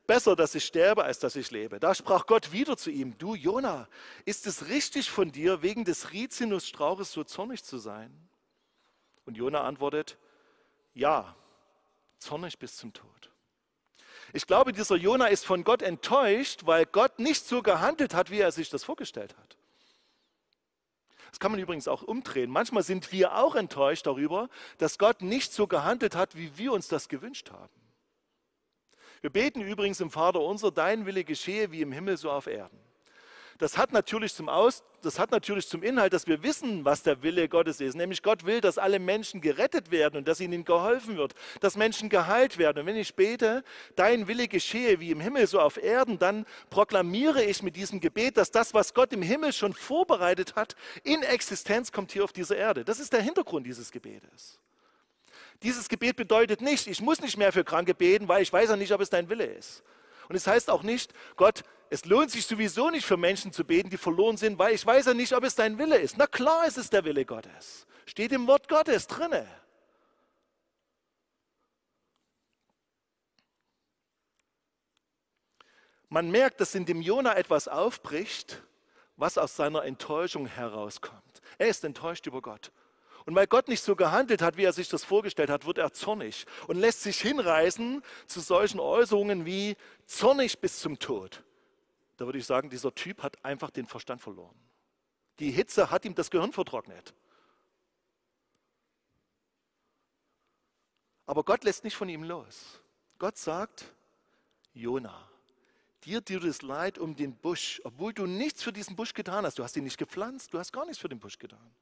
besser, 0.08 0.36
dass 0.36 0.56
ich 0.56 0.66
sterbe, 0.66 1.04
als 1.04 1.20
dass 1.20 1.36
ich 1.36 1.52
lebe. 1.52 1.80
Da 1.80 1.94
sprach 1.94 2.26
Gott 2.26 2.52
wieder 2.52 2.78
zu 2.78 2.90
ihm, 2.90 3.18
du 3.18 3.36
Jona, 3.36 3.88
ist 4.26 4.48
es 4.48 4.68
richtig 4.68 5.12
von 5.12 5.32
dir, 5.32 5.62
wegen 5.62 5.86
des 5.86 6.12
Rizinusstrauches 6.12 7.12
so 7.12 7.24
zornig 7.24 7.64
zu 7.64 7.78
sein? 7.78 8.30
Und 9.26 9.36
Jona 9.36 9.64
antwortet, 9.64 10.18
ja, 10.94 11.36
zornig 12.18 12.58
bis 12.58 12.78
zum 12.78 12.94
Tod. 12.94 13.32
Ich 14.34 14.48
glaube, 14.48 14.74
dieser 14.74 14.96
Jona 14.96 15.28
ist 15.28 15.46
von 15.46 15.64
Gott 15.64 15.82
enttäuscht, 15.82 16.66
weil 16.66 16.86
Gott 16.86 17.20
nicht 17.20 17.46
so 17.46 17.62
gehandelt 17.62 18.14
hat, 18.14 18.32
wie 18.32 18.40
er 18.40 18.52
sich 18.52 18.70
das 18.70 18.84
vorgestellt 18.84 19.38
hat. 19.38 19.58
Das 21.30 21.40
kann 21.40 21.52
man 21.52 21.60
übrigens 21.60 21.88
auch 21.88 22.04
umdrehen. 22.04 22.50
Manchmal 22.50 22.84
sind 22.84 23.12
wir 23.12 23.36
auch 23.36 23.56
enttäuscht 23.56 24.08
darüber, 24.08 24.50
dass 24.78 24.98
Gott 24.98 25.22
nicht 25.22 25.54
so 25.54 25.68
gehandelt 25.68 26.16
hat, 26.16 26.36
wie 26.36 26.58
wir 26.58 26.74
uns 26.74 26.88
das 26.88 27.10
gewünscht 27.10 27.52
haben. 27.52 27.87
Wir 29.22 29.30
beten 29.30 29.62
übrigens 29.62 30.00
im 30.02 30.12
Vater 30.12 30.42
unser, 30.42 30.72
dein 30.72 31.06
Wille 31.06 31.24
geschehe 31.24 31.72
wie 31.72 31.82
im 31.82 31.92
Himmel 31.92 32.18
so 32.18 32.32
auf 32.32 32.48
Erden. 32.48 32.78
Das 33.58 33.76
hat, 33.76 33.92
natürlich 33.92 34.36
zum 34.36 34.50
Aus, 34.50 34.84
das 35.02 35.18
hat 35.18 35.32
natürlich 35.32 35.68
zum 35.68 35.82
Inhalt, 35.82 36.14
dass 36.14 36.28
wir 36.28 36.44
wissen, 36.44 36.86
was 36.86 37.02
der 37.02 37.24
Wille 37.24 37.50
Gottes 37.50 37.82
ist. 37.82 37.96
Nämlich 37.96 38.22
Gott 38.22 38.46
will, 38.46 38.62
dass 38.62 38.78
alle 38.78 39.00
Menschen 39.00 39.42
gerettet 39.42 39.90
werden 39.90 40.18
und 40.18 40.28
dass 40.28 40.40
ihnen 40.40 40.64
geholfen 40.64 41.18
wird, 41.18 41.34
dass 41.60 41.76
Menschen 41.76 42.08
geheilt 42.10 42.60
werden. 42.60 42.82
Und 42.82 42.86
wenn 42.86 42.96
ich 42.96 43.16
bete, 43.16 43.64
dein 43.96 44.28
Wille 44.28 44.48
geschehe 44.48 45.00
wie 45.00 45.10
im 45.10 45.20
Himmel 45.20 45.48
so 45.48 45.60
auf 45.60 45.82
Erden, 45.82 46.20
dann 46.20 46.46
proklamiere 46.70 47.44
ich 47.44 47.64
mit 47.64 47.76
diesem 47.76 48.00
Gebet, 48.00 48.38
dass 48.38 48.52
das, 48.52 48.76
was 48.76 48.94
Gott 48.94 49.12
im 49.12 49.24
Himmel 49.24 49.54
schon 49.54 49.74
vorbereitet 49.74 50.56
hat, 50.56 50.76
in 51.04 51.24
Existenz 51.24 51.92
kommt 51.92 52.12
hier 52.12 52.24
auf 52.24 52.34
dieser 52.34 52.58
Erde. 52.58 52.86
Das 52.86 53.00
ist 53.00 53.12
der 53.12 53.22
Hintergrund 53.22 53.66
dieses 53.66 53.92
Gebetes. 53.92 54.60
Dieses 55.64 55.90
Gebet 55.90 56.16
bedeutet 56.16 56.62
nicht, 56.62 56.88
ich 56.88 57.02
muss 57.02 57.22
nicht 57.22 57.38
mehr 57.38 57.52
für 57.52 57.64
Kranke 57.64 57.94
beten, 57.94 58.28
weil 58.28 58.44
ich 58.44 58.54
weiß 58.54 58.70
ja 58.70 58.76
nicht, 58.76 58.92
ob 58.92 59.02
es 59.02 59.10
dein 59.10 59.30
Wille 59.30 59.46
ist. 59.46 59.84
Und 60.30 60.36
es 60.36 60.46
heißt 60.46 60.70
auch 60.70 60.84
nicht, 60.84 61.14
Gott, 61.36 61.64
es 61.90 62.06
lohnt 62.06 62.32
sich 62.32 62.46
sowieso 62.46 62.90
nicht 62.90 63.06
für 63.06 63.18
Menschen 63.18 63.52
zu 63.52 63.64
beten, 63.64 63.90
die 63.90 63.98
verloren 63.98 64.38
sind, 64.38 64.60
weil 64.60 64.76
ich 64.76 64.86
weiß 64.86 65.06
ja 65.06 65.14
nicht, 65.14 65.34
ob 65.34 65.44
es 65.44 65.56
dein 65.56 65.78
Wille 65.78 65.98
ist. 65.98 66.18
Na 66.18 66.28
klar 66.28 66.68
ist 66.68 66.78
es 66.78 66.90
der 66.90 67.06
Wille 67.06 67.26
Gottes. 67.26 67.88
Steht 68.06 68.32
im 68.32 68.46
Wort 68.48 68.68
Gottes 68.68 69.08
drinne. 69.08 69.48
Man 76.10 76.32
merkt, 76.32 76.62
dass 76.62 76.76
in 76.76 76.86
dem 76.86 77.02
Jona 77.02 77.36
etwas 77.36 77.68
aufbricht, 77.68 78.62
was 79.18 79.38
aus 79.38 79.56
seiner 79.56 79.84
Enttäuschung 79.84 80.46
herauskommt. 80.46 81.42
Er 81.58 81.68
ist 81.68 81.84
enttäuscht 81.84 82.28
über 82.28 82.42
Gott. 82.42 82.72
Und 83.28 83.36
weil 83.36 83.46
Gott 83.46 83.68
nicht 83.68 83.84
so 83.84 83.98
gehandelt 83.98 84.42
hat, 84.42 84.56
wie 84.56 84.64
er 84.64 84.72
sich 84.72 84.88
das 84.88 85.04
vorgestellt 85.04 85.50
hat, 85.50 85.66
wird 85.66 85.80
er 85.80 85.92
zornig 85.92 86.46
und 86.68 86.78
lässt 86.78 87.04
sich 87.04 87.20
hinreißen 87.20 88.02
zu 88.26 88.40
solchen 88.40 88.80
Äußerungen 88.80 89.46
wie 89.46 89.76
zornig 90.06 90.60
bis 90.60 90.80
zum 90.80 90.98
Tod. 90.98 91.44
Da 92.16 92.24
würde 92.24 92.38
ich 92.38 92.46
sagen, 92.46 92.70
dieser 92.70 92.96
Typ 92.96 93.22
hat 93.24 93.44
einfach 93.44 93.70
den 93.70 93.86
Verstand 93.86 94.22
verloren. 94.22 94.56
Die 95.40 95.52
Hitze 95.52 95.92
hat 95.92 96.06
ihm 96.06 96.16
das 96.16 96.32
Gehirn 96.32 96.54
vertrocknet. 96.54 97.14
Aber 101.26 101.44
Gott 101.44 101.66
lässt 101.66 101.84
nicht 101.84 101.98
von 101.98 102.08
ihm 102.08 102.24
los. 102.24 102.80
Gott 103.20 103.38
sagt, 103.38 103.94
Jona, 104.74 105.30
dir 106.06 106.24
tut 106.24 106.46
es 106.46 106.62
leid 106.62 106.98
um 106.98 107.18
den 107.18 107.36
Busch, 107.36 107.82
obwohl 107.84 108.14
du 108.14 108.26
nichts 108.26 108.64
für 108.64 108.72
diesen 108.72 108.96
Busch 108.96 109.14
getan 109.14 109.46
hast. 109.46 109.60
Du 109.60 109.66
hast 109.66 109.76
ihn 109.76 109.84
nicht 109.84 109.98
gepflanzt, 109.98 110.54
du 110.54 110.60
hast 110.60 110.72
gar 110.72 110.86
nichts 110.86 111.02
für 111.02 111.10
den 111.10 111.20
Busch 111.20 111.38
getan. 111.38 111.76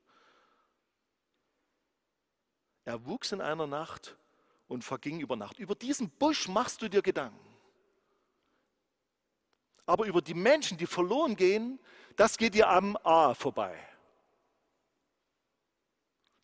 Er 2.86 3.06
wuchs 3.06 3.32
in 3.32 3.42
einer 3.42 3.68
Nacht 3.68 4.16
und 4.68 4.84
verging 4.84 5.20
über 5.20 5.36
Nacht. 5.36 5.60
Über 5.60 5.76
diesen 5.76 6.10
Busch 6.10 6.48
machst 6.48 6.82
du 6.82 6.90
dir 6.90 7.02
Gedanken. 7.02 7.40
Aber 9.88 10.06
über 10.06 10.22
die 10.22 10.34
Menschen, 10.34 10.78
die 10.78 10.88
verloren 10.88 11.36
gehen, 11.36 11.80
das 12.16 12.38
geht 12.38 12.54
dir 12.54 12.70
am 12.70 12.96
A 12.98 13.34
vorbei. 13.34 13.78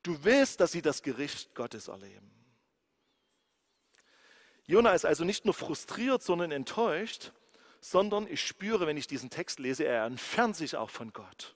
Du 0.03 0.23
willst, 0.23 0.59
dass 0.59 0.71
sie 0.71 0.81
das 0.81 1.03
Gericht 1.03 1.53
Gottes 1.53 1.87
erleben. 1.87 2.29
Jona 4.65 4.93
ist 4.93 5.05
also 5.05 5.23
nicht 5.23 5.45
nur 5.45 5.53
frustriert, 5.53 6.23
sondern 6.23 6.51
enttäuscht, 6.51 7.31
sondern 7.81 8.27
ich 8.27 8.45
spüre, 8.45 8.87
wenn 8.87 8.97
ich 8.97 9.07
diesen 9.07 9.29
Text 9.29 9.59
lese, 9.59 9.83
er 9.83 10.05
entfernt 10.05 10.55
sich 10.55 10.75
auch 10.75 10.89
von 10.89 11.13
Gott. 11.13 11.55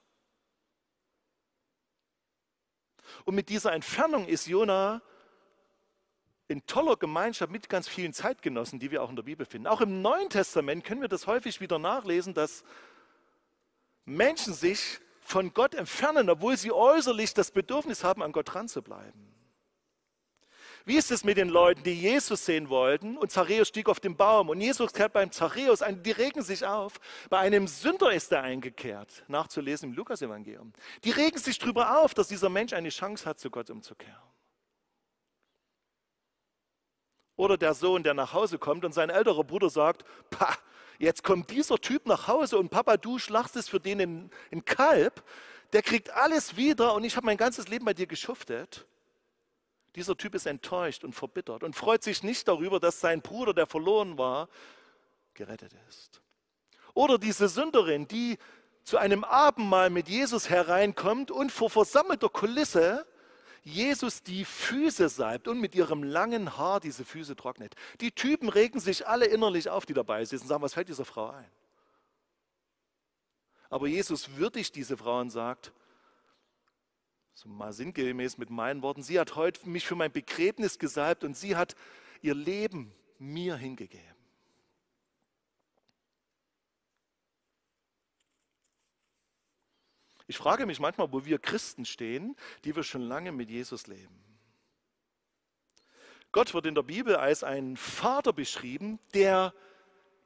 Und 3.24 3.34
mit 3.34 3.48
dieser 3.48 3.72
Entfernung 3.72 4.26
ist 4.26 4.46
Jona 4.46 5.02
in 6.48 6.64
toller 6.66 6.96
Gemeinschaft 6.96 7.50
mit 7.50 7.68
ganz 7.68 7.88
vielen 7.88 8.12
Zeitgenossen, 8.12 8.78
die 8.78 8.90
wir 8.90 9.02
auch 9.02 9.10
in 9.10 9.16
der 9.16 9.24
Bibel 9.24 9.46
finden. 9.46 9.66
Auch 9.66 9.80
im 9.80 10.00
Neuen 10.02 10.30
Testament 10.30 10.84
können 10.84 11.00
wir 11.00 11.08
das 11.08 11.26
häufig 11.26 11.60
wieder 11.60 11.78
nachlesen, 11.78 12.34
dass 12.34 12.64
Menschen 14.04 14.54
sich 14.54 15.00
von 15.20 15.52
Gott 15.52 15.74
entfernen, 15.74 16.30
obwohl 16.30 16.56
sie 16.56 16.70
äußerlich 16.70 17.34
das 17.34 17.50
Bedürfnis 17.50 18.04
haben, 18.04 18.22
an 18.22 18.30
Gott 18.30 18.54
dran 18.54 18.68
zu 18.68 18.80
bleiben. 18.80 19.25
Wie 20.86 20.96
ist 20.96 21.10
es 21.10 21.24
mit 21.24 21.36
den 21.36 21.48
Leuten, 21.48 21.82
die 21.82 22.00
Jesus 22.00 22.46
sehen 22.46 22.68
wollten? 22.68 23.18
Und 23.18 23.32
Zachäus 23.32 23.66
stieg 23.66 23.88
auf 23.88 23.98
den 23.98 24.16
Baum. 24.16 24.50
Und 24.50 24.60
Jesus 24.60 24.92
kehrt 24.92 25.12
beim 25.12 25.32
Zachäus 25.32 25.82
ein, 25.82 26.00
die 26.04 26.12
regen 26.12 26.42
sich 26.42 26.64
auf. 26.64 27.00
Bei 27.28 27.40
einem 27.40 27.66
Sünder 27.66 28.12
ist 28.12 28.30
er 28.30 28.44
eingekehrt, 28.44 29.24
nachzulesen 29.26 29.90
im 29.90 29.96
Lukas-Evangelium. 29.96 30.72
Die 31.02 31.10
regen 31.10 31.38
sich 31.38 31.58
darüber 31.58 31.98
auf, 31.98 32.14
dass 32.14 32.28
dieser 32.28 32.48
Mensch 32.50 32.72
eine 32.72 32.90
Chance 32.90 33.28
hat, 33.28 33.40
zu 33.40 33.50
Gott 33.50 33.68
umzukehren. 33.68 34.14
Oder 37.34 37.58
der 37.58 37.74
Sohn, 37.74 38.04
der 38.04 38.14
nach 38.14 38.32
Hause 38.32 38.56
kommt 38.56 38.84
und 38.84 38.92
sein 38.92 39.10
älterer 39.10 39.42
Bruder 39.42 39.68
sagt, 39.68 40.04
Pah, 40.30 40.56
jetzt 41.00 41.24
kommt 41.24 41.50
dieser 41.50 41.78
Typ 41.78 42.06
nach 42.06 42.28
Hause 42.28 42.58
und 42.58 42.70
Papa, 42.70 42.96
du 42.96 43.18
schlachtest 43.18 43.70
für 43.70 43.80
den 43.80 44.30
ein 44.52 44.64
Kalb, 44.64 45.24
der 45.72 45.82
kriegt 45.82 46.10
alles 46.10 46.56
wieder 46.56 46.94
und 46.94 47.02
ich 47.02 47.16
habe 47.16 47.26
mein 47.26 47.36
ganzes 47.36 47.66
Leben 47.66 47.84
bei 47.84 47.92
dir 47.92 48.06
geschuftet. 48.06 48.86
Dieser 49.96 50.16
Typ 50.16 50.34
ist 50.34 50.46
enttäuscht 50.46 51.04
und 51.04 51.14
verbittert 51.14 51.64
und 51.64 51.74
freut 51.74 52.02
sich 52.02 52.22
nicht 52.22 52.46
darüber, 52.46 52.78
dass 52.78 53.00
sein 53.00 53.22
Bruder, 53.22 53.54
der 53.54 53.66
verloren 53.66 54.18
war, 54.18 54.48
gerettet 55.34 55.72
ist. 55.88 56.20
Oder 56.94 57.18
diese 57.18 57.48
Sünderin, 57.48 58.06
die 58.06 58.38
zu 58.84 58.98
einem 58.98 59.24
Abendmahl 59.24 59.90
mit 59.90 60.08
Jesus 60.08 60.48
hereinkommt 60.48 61.30
und 61.30 61.50
vor 61.50 61.70
versammelter 61.70 62.28
Kulisse 62.28 63.06
Jesus 63.62 64.22
die 64.22 64.44
Füße 64.44 65.08
salbt 65.08 65.48
und 65.48 65.60
mit 65.60 65.74
ihrem 65.74 66.04
langen 66.04 66.56
Haar 66.56 66.78
diese 66.78 67.04
Füße 67.04 67.34
trocknet. 67.34 67.74
Die 68.00 68.12
Typen 68.12 68.48
regen 68.48 68.78
sich 68.78 69.08
alle 69.08 69.26
innerlich 69.26 69.68
auf, 69.68 69.86
die 69.86 69.92
dabei 69.92 70.24
sitzen, 70.24 70.44
und 70.44 70.48
sagen, 70.48 70.62
was 70.62 70.74
fällt 70.74 70.88
dieser 70.88 71.04
Frau 71.04 71.30
ein? 71.30 71.50
Aber 73.68 73.88
Jesus 73.88 74.36
würdigt 74.36 74.76
diese 74.76 74.96
Frau 74.96 75.18
und 75.18 75.30
sagt, 75.30 75.72
so 77.36 77.50
mal 77.50 77.74
sinngemäß 77.74 78.38
mit 78.38 78.48
meinen 78.48 78.80
Worten, 78.80 79.02
sie 79.02 79.20
hat 79.20 79.36
heute 79.36 79.68
mich 79.68 79.86
für 79.86 79.94
mein 79.94 80.10
Begräbnis 80.10 80.78
gesalbt 80.78 81.22
und 81.22 81.36
sie 81.36 81.54
hat 81.54 81.76
ihr 82.22 82.34
Leben 82.34 82.94
mir 83.18 83.56
hingegeben. 83.56 84.16
Ich 90.26 90.38
frage 90.38 90.64
mich 90.64 90.80
manchmal, 90.80 91.12
wo 91.12 91.26
wir 91.26 91.38
Christen 91.38 91.84
stehen, 91.84 92.36
die 92.64 92.74
wir 92.74 92.82
schon 92.82 93.02
lange 93.02 93.32
mit 93.32 93.50
Jesus 93.50 93.86
leben. 93.86 94.24
Gott 96.32 96.54
wird 96.54 96.64
in 96.64 96.74
der 96.74 96.82
Bibel 96.82 97.16
als 97.16 97.44
ein 97.44 97.76
Vater 97.76 98.32
beschrieben, 98.32 98.98
der 99.12 99.52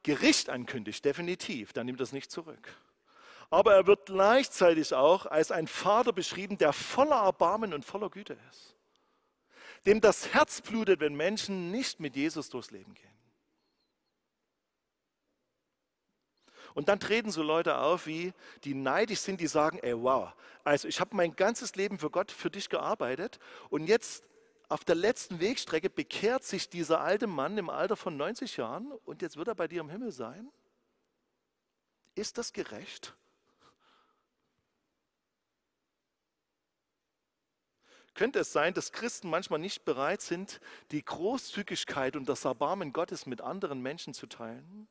Gericht 0.03 0.49
ankündigt, 0.49 1.03
definitiv, 1.03 1.73
der 1.73 1.83
nimmt 1.83 1.99
das 1.99 2.13
nicht 2.13 2.31
zurück. 2.31 2.73
Aber 3.51 3.75
er 3.75 3.85
wird 3.85 4.05
gleichzeitig 4.05 4.93
auch 4.93 5.25
als 5.25 5.51
ein 5.51 5.67
Vater 5.67 6.13
beschrieben, 6.13 6.57
der 6.57 6.71
voller 6.71 7.17
Erbarmen 7.17 7.73
und 7.73 7.85
voller 7.85 8.09
Güte 8.09 8.37
ist. 8.49 8.77
Dem 9.85 9.99
das 9.99 10.33
Herz 10.33 10.61
blutet, 10.61 11.01
wenn 11.01 11.13
Menschen 11.13 11.69
nicht 11.69 11.99
mit 11.99 12.15
Jesus 12.15 12.49
durchs 12.49 12.71
Leben 12.71 12.93
gehen. 12.93 13.11
Und 16.73 16.87
dann 16.87 17.01
treten 17.01 17.29
so 17.29 17.43
Leute 17.43 17.79
auf, 17.79 18.07
wie 18.07 18.33
die 18.63 18.73
neidisch 18.73 19.19
sind, 19.19 19.41
die 19.41 19.47
sagen, 19.47 19.79
ey 19.79 20.01
wow, 20.01 20.31
also 20.63 20.87
ich 20.87 21.01
habe 21.01 21.13
mein 21.15 21.35
ganzes 21.35 21.75
Leben 21.75 21.99
für 21.99 22.09
Gott, 22.09 22.31
für 22.31 22.49
dich 22.49 22.69
gearbeitet 22.69 23.39
und 23.69 23.87
jetzt 23.87 24.23
auf 24.69 24.85
der 24.85 24.95
letzten 24.95 25.41
Wegstrecke 25.41 25.89
bekehrt 25.89 26.45
sich 26.45 26.69
dieser 26.69 27.01
alte 27.01 27.27
Mann 27.27 27.57
im 27.57 27.69
Alter 27.69 27.97
von 27.97 28.15
90 28.15 28.55
Jahren 28.55 28.93
und 29.03 29.21
jetzt 29.21 29.35
wird 29.35 29.49
er 29.49 29.55
bei 29.55 29.67
dir 29.67 29.81
im 29.81 29.89
Himmel 29.89 30.13
sein? 30.13 30.49
Ist 32.15 32.37
das 32.37 32.53
gerecht? 32.53 33.13
Könnte 38.13 38.39
es 38.39 38.51
sein, 38.51 38.73
dass 38.73 38.91
Christen 38.91 39.29
manchmal 39.29 39.59
nicht 39.59 39.85
bereit 39.85 40.21
sind, 40.21 40.59
die 40.91 41.03
Großzügigkeit 41.03 42.15
und 42.15 42.27
das 42.27 42.45
Erbarmen 42.45 42.91
Gottes 42.91 43.25
mit 43.25 43.41
anderen 43.41 43.81
Menschen 43.81 44.13
zu 44.13 44.27
teilen? 44.27 44.87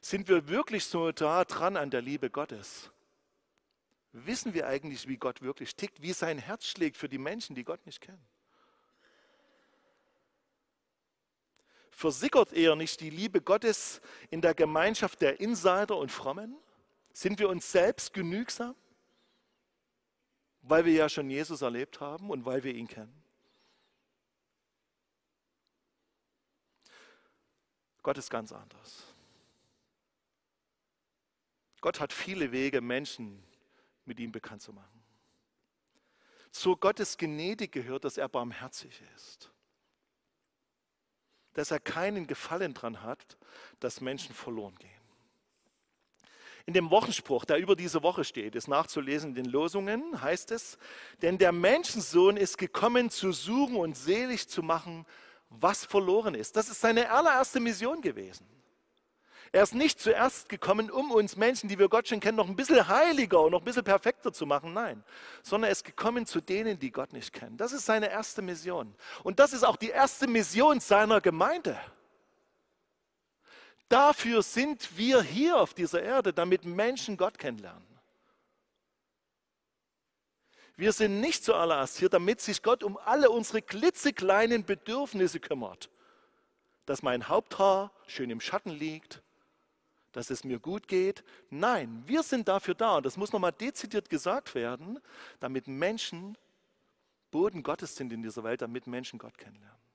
Sind 0.00 0.28
wir 0.28 0.48
wirklich 0.48 0.84
so 0.84 1.12
da 1.12 1.44
dran 1.44 1.76
an 1.76 1.90
der 1.90 2.00
Liebe 2.00 2.30
Gottes? 2.30 2.90
Wissen 4.12 4.54
wir 4.54 4.66
eigentlich, 4.66 5.08
wie 5.08 5.18
Gott 5.18 5.42
wirklich 5.42 5.76
tickt, 5.76 6.00
wie 6.00 6.12
sein 6.12 6.38
Herz 6.38 6.64
schlägt 6.66 6.96
für 6.96 7.08
die 7.08 7.18
Menschen, 7.18 7.54
die 7.54 7.64
Gott 7.64 7.84
nicht 7.84 8.00
kennen? 8.00 8.24
Versickert 11.90 12.52
eher 12.52 12.76
nicht 12.76 13.00
die 13.00 13.10
Liebe 13.10 13.40
Gottes 13.42 14.00
in 14.30 14.40
der 14.40 14.54
Gemeinschaft 14.54 15.20
der 15.20 15.40
Insider 15.40 15.96
und 15.96 16.10
Frommen? 16.10 16.56
Sind 17.12 17.38
wir 17.38 17.48
uns 17.48 17.72
selbst 17.72 18.14
genügsam, 18.14 18.74
weil 20.68 20.84
wir 20.84 20.92
ja 20.92 21.08
schon 21.08 21.30
Jesus 21.30 21.62
erlebt 21.62 22.00
haben 22.00 22.30
und 22.30 22.44
weil 22.44 22.62
wir 22.64 22.74
ihn 22.74 22.88
kennen? 22.88 23.22
Gott 28.02 28.18
ist 28.18 28.30
ganz 28.30 28.52
anders. 28.52 29.04
Gott 31.80 32.00
hat 32.00 32.12
viele 32.12 32.52
Wege, 32.52 32.80
Menschen 32.80 33.42
mit 34.04 34.18
ihm 34.20 34.32
bekannt 34.32 34.62
zu 34.62 34.72
machen. 34.72 35.02
Zur 36.50 36.78
Gottes 36.80 37.16
Gnade 37.16 37.68
gehört, 37.68 38.04
dass 38.04 38.16
er 38.16 38.28
barmherzig 38.28 39.02
ist. 39.14 39.52
Dass 41.52 41.70
er 41.70 41.80
keinen 41.80 42.26
Gefallen 42.26 42.74
daran 42.74 43.02
hat, 43.02 43.36
dass 43.78 44.00
Menschen 44.00 44.34
verloren 44.34 44.74
gehen. 44.76 44.95
In 46.66 46.74
dem 46.74 46.90
Wochenspruch, 46.90 47.44
der 47.44 47.58
über 47.58 47.76
diese 47.76 48.02
Woche 48.02 48.24
steht, 48.24 48.56
ist 48.56 48.66
nachzulesen 48.66 49.30
in 49.30 49.34
den 49.36 49.44
Losungen, 49.46 50.20
heißt 50.20 50.50
es, 50.50 50.78
denn 51.22 51.38
der 51.38 51.52
Menschensohn 51.52 52.36
ist 52.36 52.58
gekommen 52.58 53.08
zu 53.08 53.30
suchen 53.30 53.76
und 53.76 53.96
selig 53.96 54.48
zu 54.48 54.64
machen, 54.64 55.06
was 55.48 55.84
verloren 55.84 56.34
ist. 56.34 56.56
Das 56.56 56.68
ist 56.68 56.80
seine 56.80 57.10
allererste 57.10 57.60
Mission 57.60 58.00
gewesen. 58.00 58.44
Er 59.52 59.62
ist 59.62 59.74
nicht 59.74 60.00
zuerst 60.00 60.48
gekommen, 60.48 60.90
um 60.90 61.12
uns 61.12 61.36
Menschen, 61.36 61.68
die 61.68 61.78
wir 61.78 61.88
Gott 61.88 62.08
schon 62.08 62.18
kennen, 62.18 62.36
noch 62.36 62.48
ein 62.48 62.56
bisschen 62.56 62.88
heiliger 62.88 63.42
und 63.42 63.52
noch 63.52 63.60
ein 63.60 63.64
bisschen 63.64 63.84
perfekter 63.84 64.32
zu 64.32 64.44
machen. 64.44 64.72
Nein, 64.72 65.04
sondern 65.44 65.68
er 65.68 65.72
ist 65.72 65.84
gekommen 65.84 66.26
zu 66.26 66.40
denen, 66.40 66.80
die 66.80 66.90
Gott 66.90 67.12
nicht 67.12 67.32
kennen. 67.32 67.56
Das 67.56 67.72
ist 67.72 67.86
seine 67.86 68.10
erste 68.10 68.42
Mission. 68.42 68.92
Und 69.22 69.38
das 69.38 69.52
ist 69.52 69.62
auch 69.62 69.76
die 69.76 69.90
erste 69.90 70.26
Mission 70.26 70.80
seiner 70.80 71.20
Gemeinde. 71.20 71.78
Dafür 73.88 74.42
sind 74.42 74.96
wir 74.96 75.22
hier 75.22 75.58
auf 75.58 75.74
dieser 75.74 76.02
Erde, 76.02 76.32
damit 76.32 76.64
Menschen 76.64 77.16
Gott 77.16 77.38
kennenlernen. 77.38 77.86
Wir 80.76 80.92
sind 80.92 81.20
nicht 81.20 81.44
zuallererst 81.44 81.98
hier, 81.98 82.08
damit 82.08 82.40
sich 82.40 82.62
Gott 82.62 82.82
um 82.82 82.98
alle 82.98 83.30
unsere 83.30 83.62
klitzekleinen 83.62 84.64
Bedürfnisse 84.64 85.40
kümmert. 85.40 85.88
Dass 86.84 87.02
mein 87.02 87.28
Haupthaar 87.28 87.92
schön 88.06 88.30
im 88.30 88.40
Schatten 88.40 88.70
liegt, 88.70 89.22
dass 90.12 90.30
es 90.30 90.44
mir 90.44 90.58
gut 90.58 90.86
geht. 90.88 91.24
Nein, 91.50 92.02
wir 92.06 92.22
sind 92.22 92.48
dafür 92.48 92.74
da, 92.74 92.96
und 92.96 93.06
das 93.06 93.16
muss 93.16 93.32
nochmal 93.32 93.52
dezidiert 93.52 94.10
gesagt 94.10 94.54
werden, 94.54 94.98
damit 95.40 95.66
Menschen 95.66 96.36
Boden 97.30 97.62
Gottes 97.62 97.96
sind 97.96 98.12
in 98.12 98.22
dieser 98.22 98.44
Welt, 98.44 98.62
damit 98.62 98.86
Menschen 98.86 99.18
Gott 99.18 99.36
kennenlernen. 99.36 99.85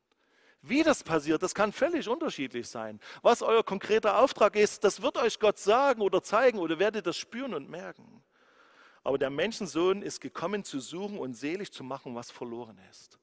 Wie 0.64 0.84
das 0.84 1.04
passiert, 1.04 1.42
das 1.42 1.56
kann 1.56 1.72
völlig 1.72 2.08
unterschiedlich 2.08 2.68
sein. 2.68 3.00
Was 3.24 3.42
euer 3.42 3.64
konkreter 3.64 4.20
Auftrag 4.20 4.56
ist, 4.56 4.84
das 4.84 5.02
wird 5.02 5.18
euch 5.18 5.40
Gott 5.40 5.58
sagen 5.58 6.02
oder 6.02 6.22
zeigen 6.22 6.60
oder 6.60 6.78
werdet 6.78 7.08
das 7.08 7.18
spüren 7.18 7.54
und 7.56 7.70
merken. 7.70 8.24
Aber 9.04 9.18
der 9.18 9.32
Menschensohn 9.32 10.04
ist 10.04 10.22
gekommen 10.22 10.64
zu 10.64 10.80
suchen 10.80 11.18
und 11.18 11.34
selig 11.34 11.72
zu 11.72 11.84
machen, 11.84 12.14
was 12.14 12.30
verloren 12.30 12.80
ist. 12.92 13.18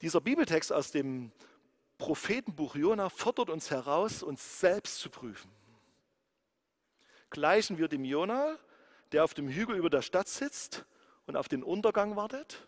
Dieser 0.00 0.20
Bibeltext 0.20 0.72
aus 0.72 0.90
dem 0.90 1.32
Prophetenbuch 1.98 2.76
Jona 2.76 3.10
fordert 3.10 3.50
uns 3.50 3.70
heraus, 3.70 4.22
uns 4.22 4.60
selbst 4.60 5.00
zu 5.00 5.10
prüfen. 5.10 5.50
Gleichen 7.28 7.76
wir 7.76 7.88
dem 7.88 8.04
Jona, 8.04 8.56
der 9.12 9.24
auf 9.24 9.34
dem 9.34 9.48
Hügel 9.48 9.76
über 9.76 9.90
der 9.90 10.02
Stadt 10.02 10.28
sitzt 10.28 10.86
und 11.26 11.36
auf 11.36 11.48
den 11.48 11.62
Untergang 11.62 12.16
wartet? 12.16 12.66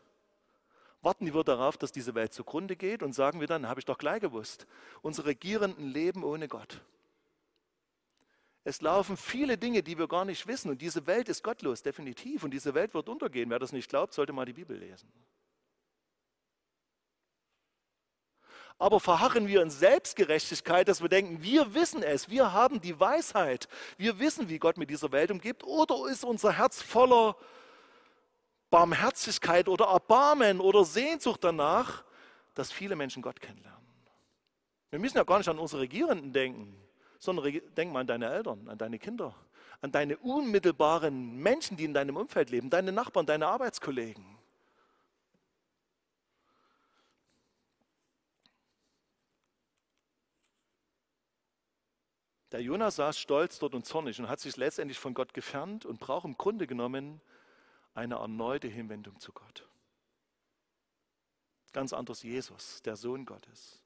Warten 1.02 1.32
wir 1.32 1.44
darauf, 1.44 1.78
dass 1.78 1.92
diese 1.92 2.14
Welt 2.14 2.32
zugrunde 2.34 2.76
geht 2.76 3.02
und 3.02 3.14
sagen 3.14 3.40
wir 3.40 3.46
dann, 3.46 3.66
habe 3.66 3.80
ich 3.80 3.86
doch 3.86 3.96
gleich 3.96 4.20
gewusst, 4.20 4.66
unsere 5.00 5.28
Regierenden 5.28 5.88
leben 5.88 6.22
ohne 6.24 6.46
Gott. 6.46 6.82
Es 8.64 8.82
laufen 8.82 9.16
viele 9.16 9.56
Dinge, 9.56 9.82
die 9.82 9.96
wir 9.96 10.06
gar 10.06 10.26
nicht 10.26 10.46
wissen 10.46 10.70
und 10.70 10.82
diese 10.82 11.06
Welt 11.06 11.30
ist 11.30 11.42
gottlos, 11.42 11.82
definitiv. 11.82 12.44
Und 12.44 12.50
diese 12.50 12.74
Welt 12.74 12.92
wird 12.92 13.08
untergehen. 13.08 13.48
Wer 13.48 13.58
das 13.58 13.72
nicht 13.72 13.88
glaubt, 13.88 14.12
sollte 14.12 14.34
mal 14.34 14.44
die 14.44 14.52
Bibel 14.52 14.76
lesen. 14.76 15.10
Aber 18.78 19.00
verharren 19.00 19.46
wir 19.46 19.62
in 19.62 19.70
Selbstgerechtigkeit, 19.70 20.88
dass 20.88 21.02
wir 21.02 21.08
denken, 21.08 21.42
wir 21.42 21.74
wissen 21.74 22.02
es, 22.02 22.30
wir 22.30 22.52
haben 22.52 22.80
die 22.80 22.98
Weisheit, 22.98 23.68
wir 23.98 24.18
wissen, 24.18 24.48
wie 24.48 24.58
Gott 24.58 24.78
mit 24.78 24.88
dieser 24.88 25.12
Welt 25.12 25.30
umgibt, 25.30 25.64
oder 25.64 26.10
ist 26.10 26.24
unser 26.24 26.52
Herz 26.52 26.80
voller 26.80 27.36
Barmherzigkeit 28.70 29.68
oder 29.68 29.86
Erbarmen 29.86 30.60
oder 30.60 30.84
Sehnsucht 30.84 31.42
danach, 31.42 32.04
dass 32.54 32.70
viele 32.70 32.96
Menschen 32.96 33.22
Gott 33.22 33.40
kennenlernen? 33.40 33.80
Wir 34.90 34.98
müssen 34.98 35.16
ja 35.16 35.24
gar 35.24 35.38
nicht 35.38 35.48
an 35.48 35.58
unsere 35.58 35.82
Regierenden 35.82 36.32
denken, 36.32 36.76
sondern 37.18 37.60
denk 37.76 37.92
mal 37.92 38.00
an 38.00 38.06
deine 38.06 38.30
Eltern, 38.30 38.68
an 38.68 38.78
deine 38.78 38.98
Kinder, 38.98 39.34
an 39.80 39.92
deine 39.92 40.16
unmittelbaren 40.18 41.36
Menschen, 41.36 41.76
die 41.76 41.84
in 41.84 41.94
deinem 41.94 42.16
Umfeld 42.16 42.50
leben, 42.50 42.70
deine 42.70 42.92
Nachbarn, 42.92 43.26
deine 43.26 43.46
Arbeitskollegen. 43.46 44.40
Der 52.52 52.60
Jonas 52.60 52.96
saß 52.96 53.16
stolz 53.16 53.60
dort 53.60 53.76
und 53.76 53.86
zornig 53.86 54.18
und 54.18 54.28
hat 54.28 54.40
sich 54.40 54.56
letztendlich 54.56 54.98
von 54.98 55.14
Gott 55.14 55.34
gefärbt 55.34 55.86
und 55.86 56.00
braucht 56.00 56.24
im 56.24 56.36
Grunde 56.36 56.66
genommen 56.66 57.20
eine 57.94 58.16
erneute 58.16 58.68
Hinwendung 58.68 59.18
zu 59.20 59.32
Gott. 59.32 59.68
Ganz 61.72 61.92
anders 61.92 62.22
Jesus, 62.22 62.82
der 62.82 62.96
Sohn 62.96 63.24
Gottes. 63.26 63.80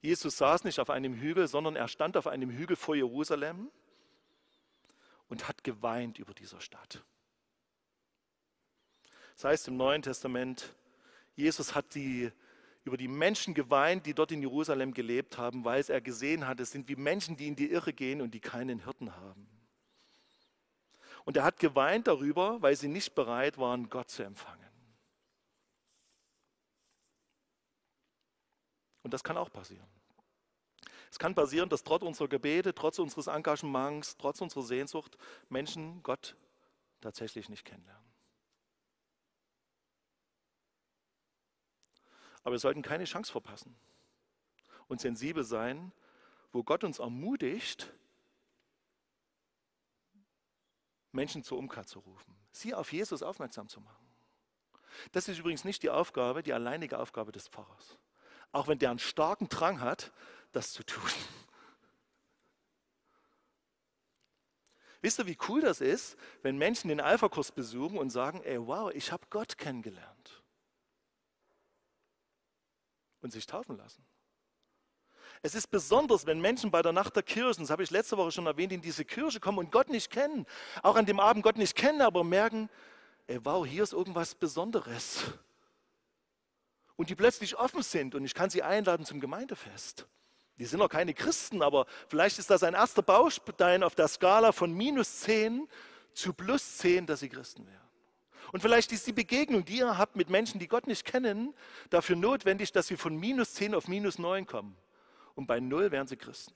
Jesus 0.00 0.36
saß 0.36 0.64
nicht 0.64 0.80
auf 0.80 0.90
einem 0.90 1.14
Hügel, 1.14 1.46
sondern 1.46 1.76
er 1.76 1.88
stand 1.88 2.16
auf 2.16 2.26
einem 2.26 2.50
Hügel 2.50 2.76
vor 2.76 2.96
Jerusalem 2.96 3.70
und 5.28 5.46
hat 5.48 5.62
geweint 5.62 6.18
über 6.18 6.34
dieser 6.34 6.60
Stadt. 6.60 7.04
Das 9.34 9.44
heißt 9.44 9.68
im 9.68 9.76
Neuen 9.76 10.02
Testament, 10.02 10.74
Jesus 11.34 11.74
hat 11.74 11.94
die 11.94 12.30
über 12.84 12.96
die 12.96 13.08
Menschen 13.08 13.54
geweint, 13.54 14.06
die 14.06 14.14
dort 14.14 14.32
in 14.32 14.42
Jerusalem 14.42 14.92
gelebt 14.92 15.38
haben, 15.38 15.64
weil 15.64 15.84
er 15.88 16.00
gesehen 16.00 16.48
hat, 16.48 16.58
es 16.58 16.72
sind 16.72 16.88
wie 16.88 16.96
Menschen, 16.96 17.36
die 17.36 17.46
in 17.46 17.56
die 17.56 17.70
Irre 17.70 17.92
gehen 17.92 18.20
und 18.20 18.32
die 18.34 18.40
keinen 18.40 18.82
Hirten 18.82 19.14
haben. 19.14 19.46
Und 21.24 21.36
er 21.36 21.44
hat 21.44 21.58
geweint 21.58 22.06
darüber, 22.06 22.60
weil 22.62 22.76
sie 22.76 22.88
nicht 22.88 23.14
bereit 23.14 23.58
waren, 23.58 23.88
Gott 23.88 24.10
zu 24.10 24.22
empfangen. 24.22 24.62
Und 29.02 29.12
das 29.12 29.22
kann 29.22 29.36
auch 29.36 29.50
passieren. 29.50 29.86
Es 31.10 31.18
kann 31.18 31.34
passieren, 31.34 31.68
dass 31.68 31.84
trotz 31.84 32.02
unserer 32.02 32.28
Gebete, 32.28 32.74
trotz 32.74 32.98
unseres 32.98 33.26
Engagements, 33.26 34.16
trotz 34.16 34.40
unserer 34.40 34.62
Sehnsucht 34.62 35.18
Menschen 35.48 36.02
Gott 36.02 36.36
tatsächlich 37.00 37.48
nicht 37.48 37.64
kennenlernen. 37.64 38.02
Aber 42.42 42.52
wir 42.52 42.58
sollten 42.58 42.82
keine 42.82 43.04
Chance 43.04 43.30
verpassen 43.30 43.76
und 44.88 45.00
sensibel 45.00 45.44
sein, 45.44 45.92
wo 46.50 46.62
Gott 46.62 46.82
uns 46.84 46.98
ermutigt, 46.98 47.92
Menschen 51.12 51.42
zur 51.44 51.58
Umkehr 51.58 51.86
zu 51.86 52.00
rufen, 52.00 52.34
sie 52.50 52.74
auf 52.74 52.92
Jesus 52.92 53.22
aufmerksam 53.22 53.68
zu 53.68 53.80
machen. 53.80 54.06
Das 55.12 55.28
ist 55.28 55.38
übrigens 55.38 55.64
nicht 55.64 55.82
die 55.82 55.90
Aufgabe, 55.90 56.42
die 56.42 56.52
alleinige 56.52 56.98
Aufgabe 56.98 57.32
des 57.32 57.48
Pfarrers. 57.48 57.96
Auch 58.52 58.68
wenn 58.68 58.78
der 58.78 58.90
einen 58.90 58.98
starken 58.98 59.48
Drang 59.48 59.80
hat, 59.80 60.12
das 60.52 60.72
zu 60.72 60.82
tun. 60.84 61.02
Wisst 65.00 65.18
ihr, 65.18 65.26
wie 65.26 65.38
cool 65.48 65.62
das 65.62 65.80
ist, 65.80 66.16
wenn 66.42 66.58
Menschen 66.58 66.88
den 66.88 67.00
Alpha-Kurs 67.00 67.52
besuchen 67.52 67.98
und 67.98 68.10
sagen, 68.10 68.42
ey, 68.44 68.64
wow, 68.66 68.92
ich 68.92 69.10
habe 69.10 69.26
Gott 69.30 69.56
kennengelernt 69.58 70.42
und 73.20 73.32
sich 73.32 73.46
taufen 73.46 73.76
lassen. 73.76 74.04
Es 75.44 75.56
ist 75.56 75.72
besonders, 75.72 76.24
wenn 76.24 76.40
Menschen 76.40 76.70
bei 76.70 76.82
der 76.82 76.92
Nacht 76.92 77.16
der 77.16 77.24
Kirchen, 77.24 77.64
das 77.64 77.70
habe 77.70 77.82
ich 77.82 77.90
letzte 77.90 78.16
Woche 78.16 78.30
schon 78.30 78.46
erwähnt, 78.46 78.72
in 78.72 78.80
diese 78.80 79.04
Kirche 79.04 79.40
kommen 79.40 79.58
und 79.58 79.72
Gott 79.72 79.88
nicht 79.88 80.10
kennen, 80.10 80.46
auch 80.82 80.94
an 80.94 81.04
dem 81.04 81.18
Abend 81.18 81.42
Gott 81.42 81.58
nicht 81.58 81.74
kennen, 81.74 82.00
aber 82.00 82.22
merken, 82.22 82.70
ey, 83.26 83.40
wow, 83.42 83.66
hier 83.66 83.82
ist 83.82 83.92
irgendwas 83.92 84.36
Besonderes. 84.36 85.24
Und 86.94 87.10
die 87.10 87.16
plötzlich 87.16 87.58
offen 87.58 87.82
sind 87.82 88.14
und 88.14 88.24
ich 88.24 88.34
kann 88.34 88.50
sie 88.50 88.62
einladen 88.62 89.04
zum 89.04 89.18
Gemeindefest. 89.18 90.06
Die 90.58 90.64
sind 90.64 90.78
noch 90.78 90.88
keine 90.88 91.12
Christen, 91.12 91.60
aber 91.60 91.86
vielleicht 92.06 92.38
ist 92.38 92.48
das 92.48 92.62
ein 92.62 92.74
erster 92.74 93.02
Baustein 93.02 93.82
auf 93.82 93.96
der 93.96 94.06
Skala 94.06 94.52
von 94.52 94.72
minus 94.72 95.20
10 95.20 95.66
zu 96.12 96.34
plus 96.34 96.78
10, 96.78 97.06
dass 97.06 97.18
sie 97.18 97.28
Christen 97.28 97.66
werden. 97.66 97.78
Und 98.52 98.60
vielleicht 98.60 98.92
ist 98.92 99.06
die 99.08 99.12
Begegnung, 99.12 99.64
die 99.64 99.78
ihr 99.78 99.98
habt 99.98 100.14
mit 100.14 100.30
Menschen, 100.30 100.60
die 100.60 100.68
Gott 100.68 100.86
nicht 100.86 101.04
kennen, 101.04 101.52
dafür 101.90 102.14
notwendig, 102.14 102.70
dass 102.70 102.86
sie 102.86 102.96
von 102.96 103.16
minus 103.16 103.54
10 103.54 103.74
auf 103.74 103.88
minus 103.88 104.18
9 104.20 104.46
kommen. 104.46 104.76
Und 105.34 105.46
bei 105.46 105.60
0 105.60 105.90
werden 105.90 106.06
sie 106.06 106.16
Christen. 106.16 106.54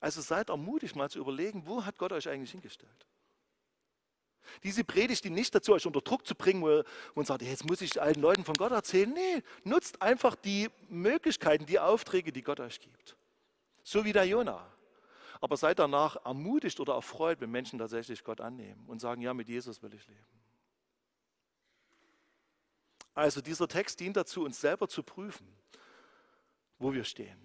Also 0.00 0.20
seid 0.20 0.50
ermutigt, 0.50 0.96
mal 0.96 1.08
zu 1.08 1.18
überlegen, 1.18 1.66
wo 1.66 1.84
hat 1.84 1.96
Gott 1.96 2.12
euch 2.12 2.28
eigentlich 2.28 2.50
hingestellt? 2.50 3.06
Diese 4.62 4.84
Predigt, 4.84 5.24
die 5.24 5.30
nicht 5.30 5.54
dazu, 5.54 5.72
euch 5.72 5.86
unter 5.86 6.02
Druck 6.02 6.26
zu 6.26 6.34
bringen, 6.34 6.62
wo 6.62 6.84
man 7.14 7.24
sagt, 7.24 7.42
jetzt 7.42 7.64
muss 7.64 7.80
ich 7.80 8.00
allen 8.00 8.20
Leuten 8.20 8.44
von 8.44 8.54
Gott 8.54 8.72
erzählen. 8.72 9.10
Nee, 9.10 9.42
nutzt 9.64 10.02
einfach 10.02 10.36
die 10.36 10.70
Möglichkeiten, 10.88 11.64
die 11.64 11.78
Aufträge, 11.78 12.32
die 12.32 12.42
Gott 12.42 12.60
euch 12.60 12.80
gibt. 12.80 13.16
So 13.82 14.04
wie 14.04 14.12
der 14.12 14.24
Jonah. 14.24 14.70
Aber 15.40 15.56
seid 15.56 15.78
danach 15.78 16.16
ermutigt 16.24 16.78
oder 16.80 16.94
erfreut, 16.94 17.40
wenn 17.40 17.50
Menschen 17.50 17.78
tatsächlich 17.78 18.22
Gott 18.22 18.40
annehmen 18.40 18.84
und 18.86 19.00
sagen, 19.00 19.22
ja, 19.22 19.34
mit 19.34 19.48
Jesus 19.48 19.82
will 19.82 19.92
ich 19.94 20.06
leben. 20.06 20.24
Also 23.14 23.40
dieser 23.40 23.68
Text 23.68 24.00
dient 24.00 24.16
dazu, 24.16 24.44
uns 24.44 24.60
selber 24.60 24.88
zu 24.88 25.02
prüfen, 25.02 25.46
wo 26.84 26.92
wir 26.92 27.04
stehen, 27.04 27.38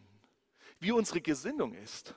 wie 0.81 0.91
unsere 0.91 1.21
Gesinnung 1.21 1.73
ist 1.73 2.13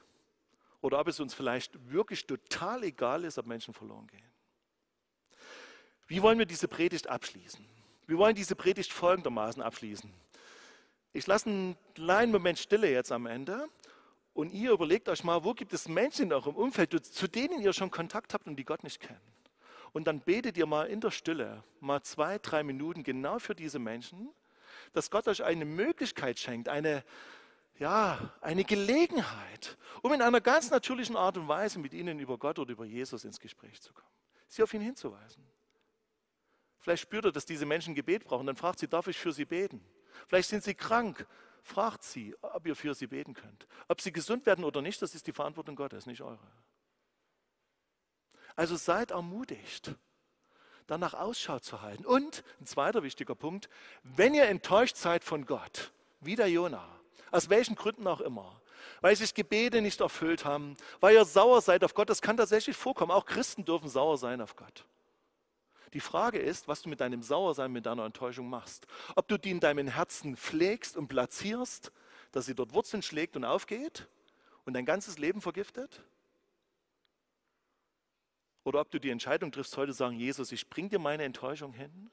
oder 0.80 0.98
ob 0.98 1.06
es 1.06 1.20
uns 1.20 1.34
vielleicht 1.34 1.78
wirklich 1.88 2.26
total 2.26 2.82
egal 2.82 3.22
ist, 3.22 3.38
ob 3.38 3.46
Menschen 3.46 3.72
verloren 3.72 4.08
gehen. 4.08 4.32
Wie 6.08 6.20
wollen 6.20 6.36
wir 6.36 6.46
diese 6.46 6.66
Predigt 6.66 7.06
abschließen? 7.06 7.64
Wir 8.08 8.18
wollen 8.18 8.34
diese 8.34 8.56
Predigt 8.56 8.92
folgendermaßen 8.92 9.62
abschließen. 9.62 10.12
Ich 11.12 11.28
lasse 11.28 11.48
einen 11.48 11.76
kleinen 11.94 12.32
Moment 12.32 12.58
Stille 12.58 12.90
jetzt 12.90 13.12
am 13.12 13.26
Ende 13.26 13.68
und 14.34 14.52
ihr 14.52 14.72
überlegt 14.72 15.08
euch 15.08 15.22
mal, 15.22 15.44
wo 15.44 15.54
gibt 15.54 15.72
es 15.72 15.86
Menschen 15.86 16.24
in 16.24 16.32
eurem 16.32 16.56
Umfeld, 16.56 17.06
zu 17.06 17.28
denen 17.28 17.62
ihr 17.62 17.72
schon 17.72 17.92
Kontakt 17.92 18.34
habt 18.34 18.48
und 18.48 18.56
die 18.56 18.64
Gott 18.64 18.82
nicht 18.82 18.98
kennen. 18.98 19.20
Und 19.92 20.08
dann 20.08 20.18
betet 20.18 20.56
ihr 20.56 20.66
mal 20.66 20.88
in 20.88 21.00
der 21.00 21.12
Stille, 21.12 21.62
mal 21.78 22.02
zwei, 22.02 22.38
drei 22.38 22.64
Minuten 22.64 23.04
genau 23.04 23.38
für 23.38 23.54
diese 23.54 23.78
Menschen, 23.78 24.30
dass 24.92 25.10
Gott 25.10 25.28
euch 25.28 25.42
eine 25.42 25.64
Möglichkeit 25.64 26.38
schenkt, 26.38 26.68
eine, 26.68 27.04
ja, 27.78 28.32
eine 28.40 28.64
Gelegenheit, 28.64 29.76
um 30.02 30.12
in 30.12 30.22
einer 30.22 30.40
ganz 30.40 30.70
natürlichen 30.70 31.16
Art 31.16 31.36
und 31.36 31.48
Weise 31.48 31.78
mit 31.78 31.94
ihnen 31.94 32.18
über 32.18 32.38
Gott 32.38 32.58
oder 32.58 32.72
über 32.72 32.84
Jesus 32.84 33.24
ins 33.24 33.40
Gespräch 33.40 33.80
zu 33.80 33.92
kommen. 33.92 34.06
Sie 34.48 34.62
auf 34.62 34.74
ihn 34.74 34.82
hinzuweisen. 34.82 35.42
Vielleicht 36.78 37.02
spürt 37.02 37.24
er, 37.24 37.32
dass 37.32 37.46
diese 37.46 37.64
Menschen 37.64 37.94
Gebet 37.94 38.24
brauchen, 38.24 38.46
dann 38.46 38.56
fragt 38.56 38.80
sie, 38.80 38.88
darf 38.88 39.06
ich 39.06 39.16
für 39.16 39.32
sie 39.32 39.44
beten? 39.44 39.80
Vielleicht 40.26 40.48
sind 40.48 40.64
sie 40.64 40.74
krank, 40.74 41.26
fragt 41.62 42.02
sie, 42.02 42.34
ob 42.42 42.66
ihr 42.66 42.74
für 42.74 42.94
sie 42.94 43.06
beten 43.06 43.34
könnt. 43.34 43.66
Ob 43.88 44.00
sie 44.00 44.12
gesund 44.12 44.46
werden 44.46 44.64
oder 44.64 44.82
nicht, 44.82 45.00
das 45.00 45.14
ist 45.14 45.26
die 45.26 45.32
Verantwortung 45.32 45.76
Gottes, 45.76 46.06
nicht 46.06 46.22
eure. 46.22 46.40
Also 48.56 48.76
seid 48.76 49.12
ermutigt, 49.12 49.94
danach 50.92 51.14
Ausschau 51.14 51.58
zu 51.58 51.80
halten. 51.80 52.04
Und 52.04 52.44
ein 52.60 52.66
zweiter 52.66 53.02
wichtiger 53.02 53.34
Punkt, 53.34 53.68
wenn 54.02 54.34
ihr 54.34 54.44
enttäuscht 54.44 54.96
seid 54.96 55.24
von 55.24 55.46
Gott, 55.46 55.90
wie 56.20 56.36
der 56.36 56.48
Jona, 56.48 56.86
aus 57.30 57.48
welchen 57.48 57.74
Gründen 57.74 58.06
auch 58.06 58.20
immer, 58.20 58.60
weil 59.00 59.16
sich 59.16 59.32
Gebete 59.32 59.80
nicht 59.80 60.00
erfüllt 60.00 60.44
haben, 60.44 60.76
weil 61.00 61.14
ihr 61.14 61.24
sauer 61.24 61.62
seid 61.62 61.82
auf 61.82 61.94
Gott, 61.94 62.10
das 62.10 62.20
kann 62.20 62.36
tatsächlich 62.36 62.76
vorkommen. 62.76 63.10
Auch 63.10 63.24
Christen 63.24 63.64
dürfen 63.64 63.88
sauer 63.88 64.18
sein 64.18 64.40
auf 64.40 64.54
Gott. 64.54 64.84
Die 65.94 66.00
Frage 66.00 66.38
ist, 66.38 66.68
was 66.68 66.82
du 66.82 66.88
mit 66.88 67.00
deinem 67.00 67.22
Sauersein, 67.22 67.72
mit 67.72 67.86
deiner 67.86 68.04
Enttäuschung 68.04 68.48
machst. 68.48 68.86
Ob 69.14 69.28
du 69.28 69.38
die 69.38 69.50
in 69.50 69.60
deinem 69.60 69.88
Herzen 69.88 70.36
pflegst 70.36 70.96
und 70.96 71.08
platzierst, 71.08 71.92
dass 72.32 72.46
sie 72.46 72.54
dort 72.54 72.72
Wurzeln 72.72 73.02
schlägt 73.02 73.36
und 73.36 73.44
aufgeht 73.44 74.08
und 74.64 74.74
dein 74.74 74.86
ganzes 74.86 75.18
Leben 75.18 75.40
vergiftet. 75.40 76.02
Oder 78.64 78.80
ob 78.80 78.90
du 78.90 79.00
die 79.00 79.10
Entscheidung 79.10 79.50
triffst, 79.50 79.76
heute 79.76 79.92
zu 79.92 79.98
sagen, 79.98 80.16
Jesus, 80.16 80.52
ich 80.52 80.68
bring 80.68 80.88
dir 80.88 80.98
meine 80.98 81.24
Enttäuschung 81.24 81.72
hin, 81.72 82.10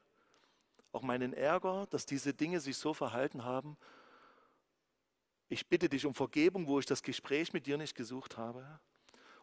auch 0.92 1.02
meinen 1.02 1.32
Ärger, 1.32 1.86
dass 1.90 2.06
diese 2.06 2.34
Dinge 2.34 2.60
sich 2.60 2.76
so 2.76 2.92
verhalten 2.92 3.44
haben. 3.44 3.76
Ich 5.48 5.68
bitte 5.68 5.88
dich 5.88 6.06
um 6.06 6.14
Vergebung, 6.14 6.66
wo 6.66 6.78
ich 6.78 6.86
das 6.86 7.02
Gespräch 7.02 7.52
mit 7.52 7.66
dir 7.66 7.78
nicht 7.78 7.94
gesucht 7.94 8.36
habe. 8.36 8.80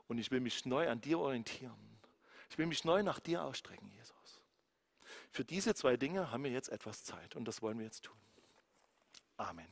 Und 0.07 0.17
ich 0.17 0.31
will 0.31 0.39
mich 0.39 0.65
neu 0.65 0.89
an 0.89 1.01
dir 1.01 1.19
orientieren. 1.19 1.75
Ich 2.49 2.57
will 2.57 2.65
mich 2.65 2.83
neu 2.85 3.03
nach 3.03 3.19
dir 3.19 3.43
ausstrecken, 3.43 3.89
Jesus. 3.89 4.41
Für 5.31 5.43
diese 5.43 5.75
zwei 5.75 5.97
Dinge 5.97 6.31
haben 6.31 6.43
wir 6.43 6.51
jetzt 6.51 6.69
etwas 6.69 7.03
Zeit 7.03 7.35
und 7.35 7.45
das 7.45 7.61
wollen 7.61 7.77
wir 7.77 7.85
jetzt 7.85 8.03
tun. 8.03 8.17
Amen. 9.37 9.67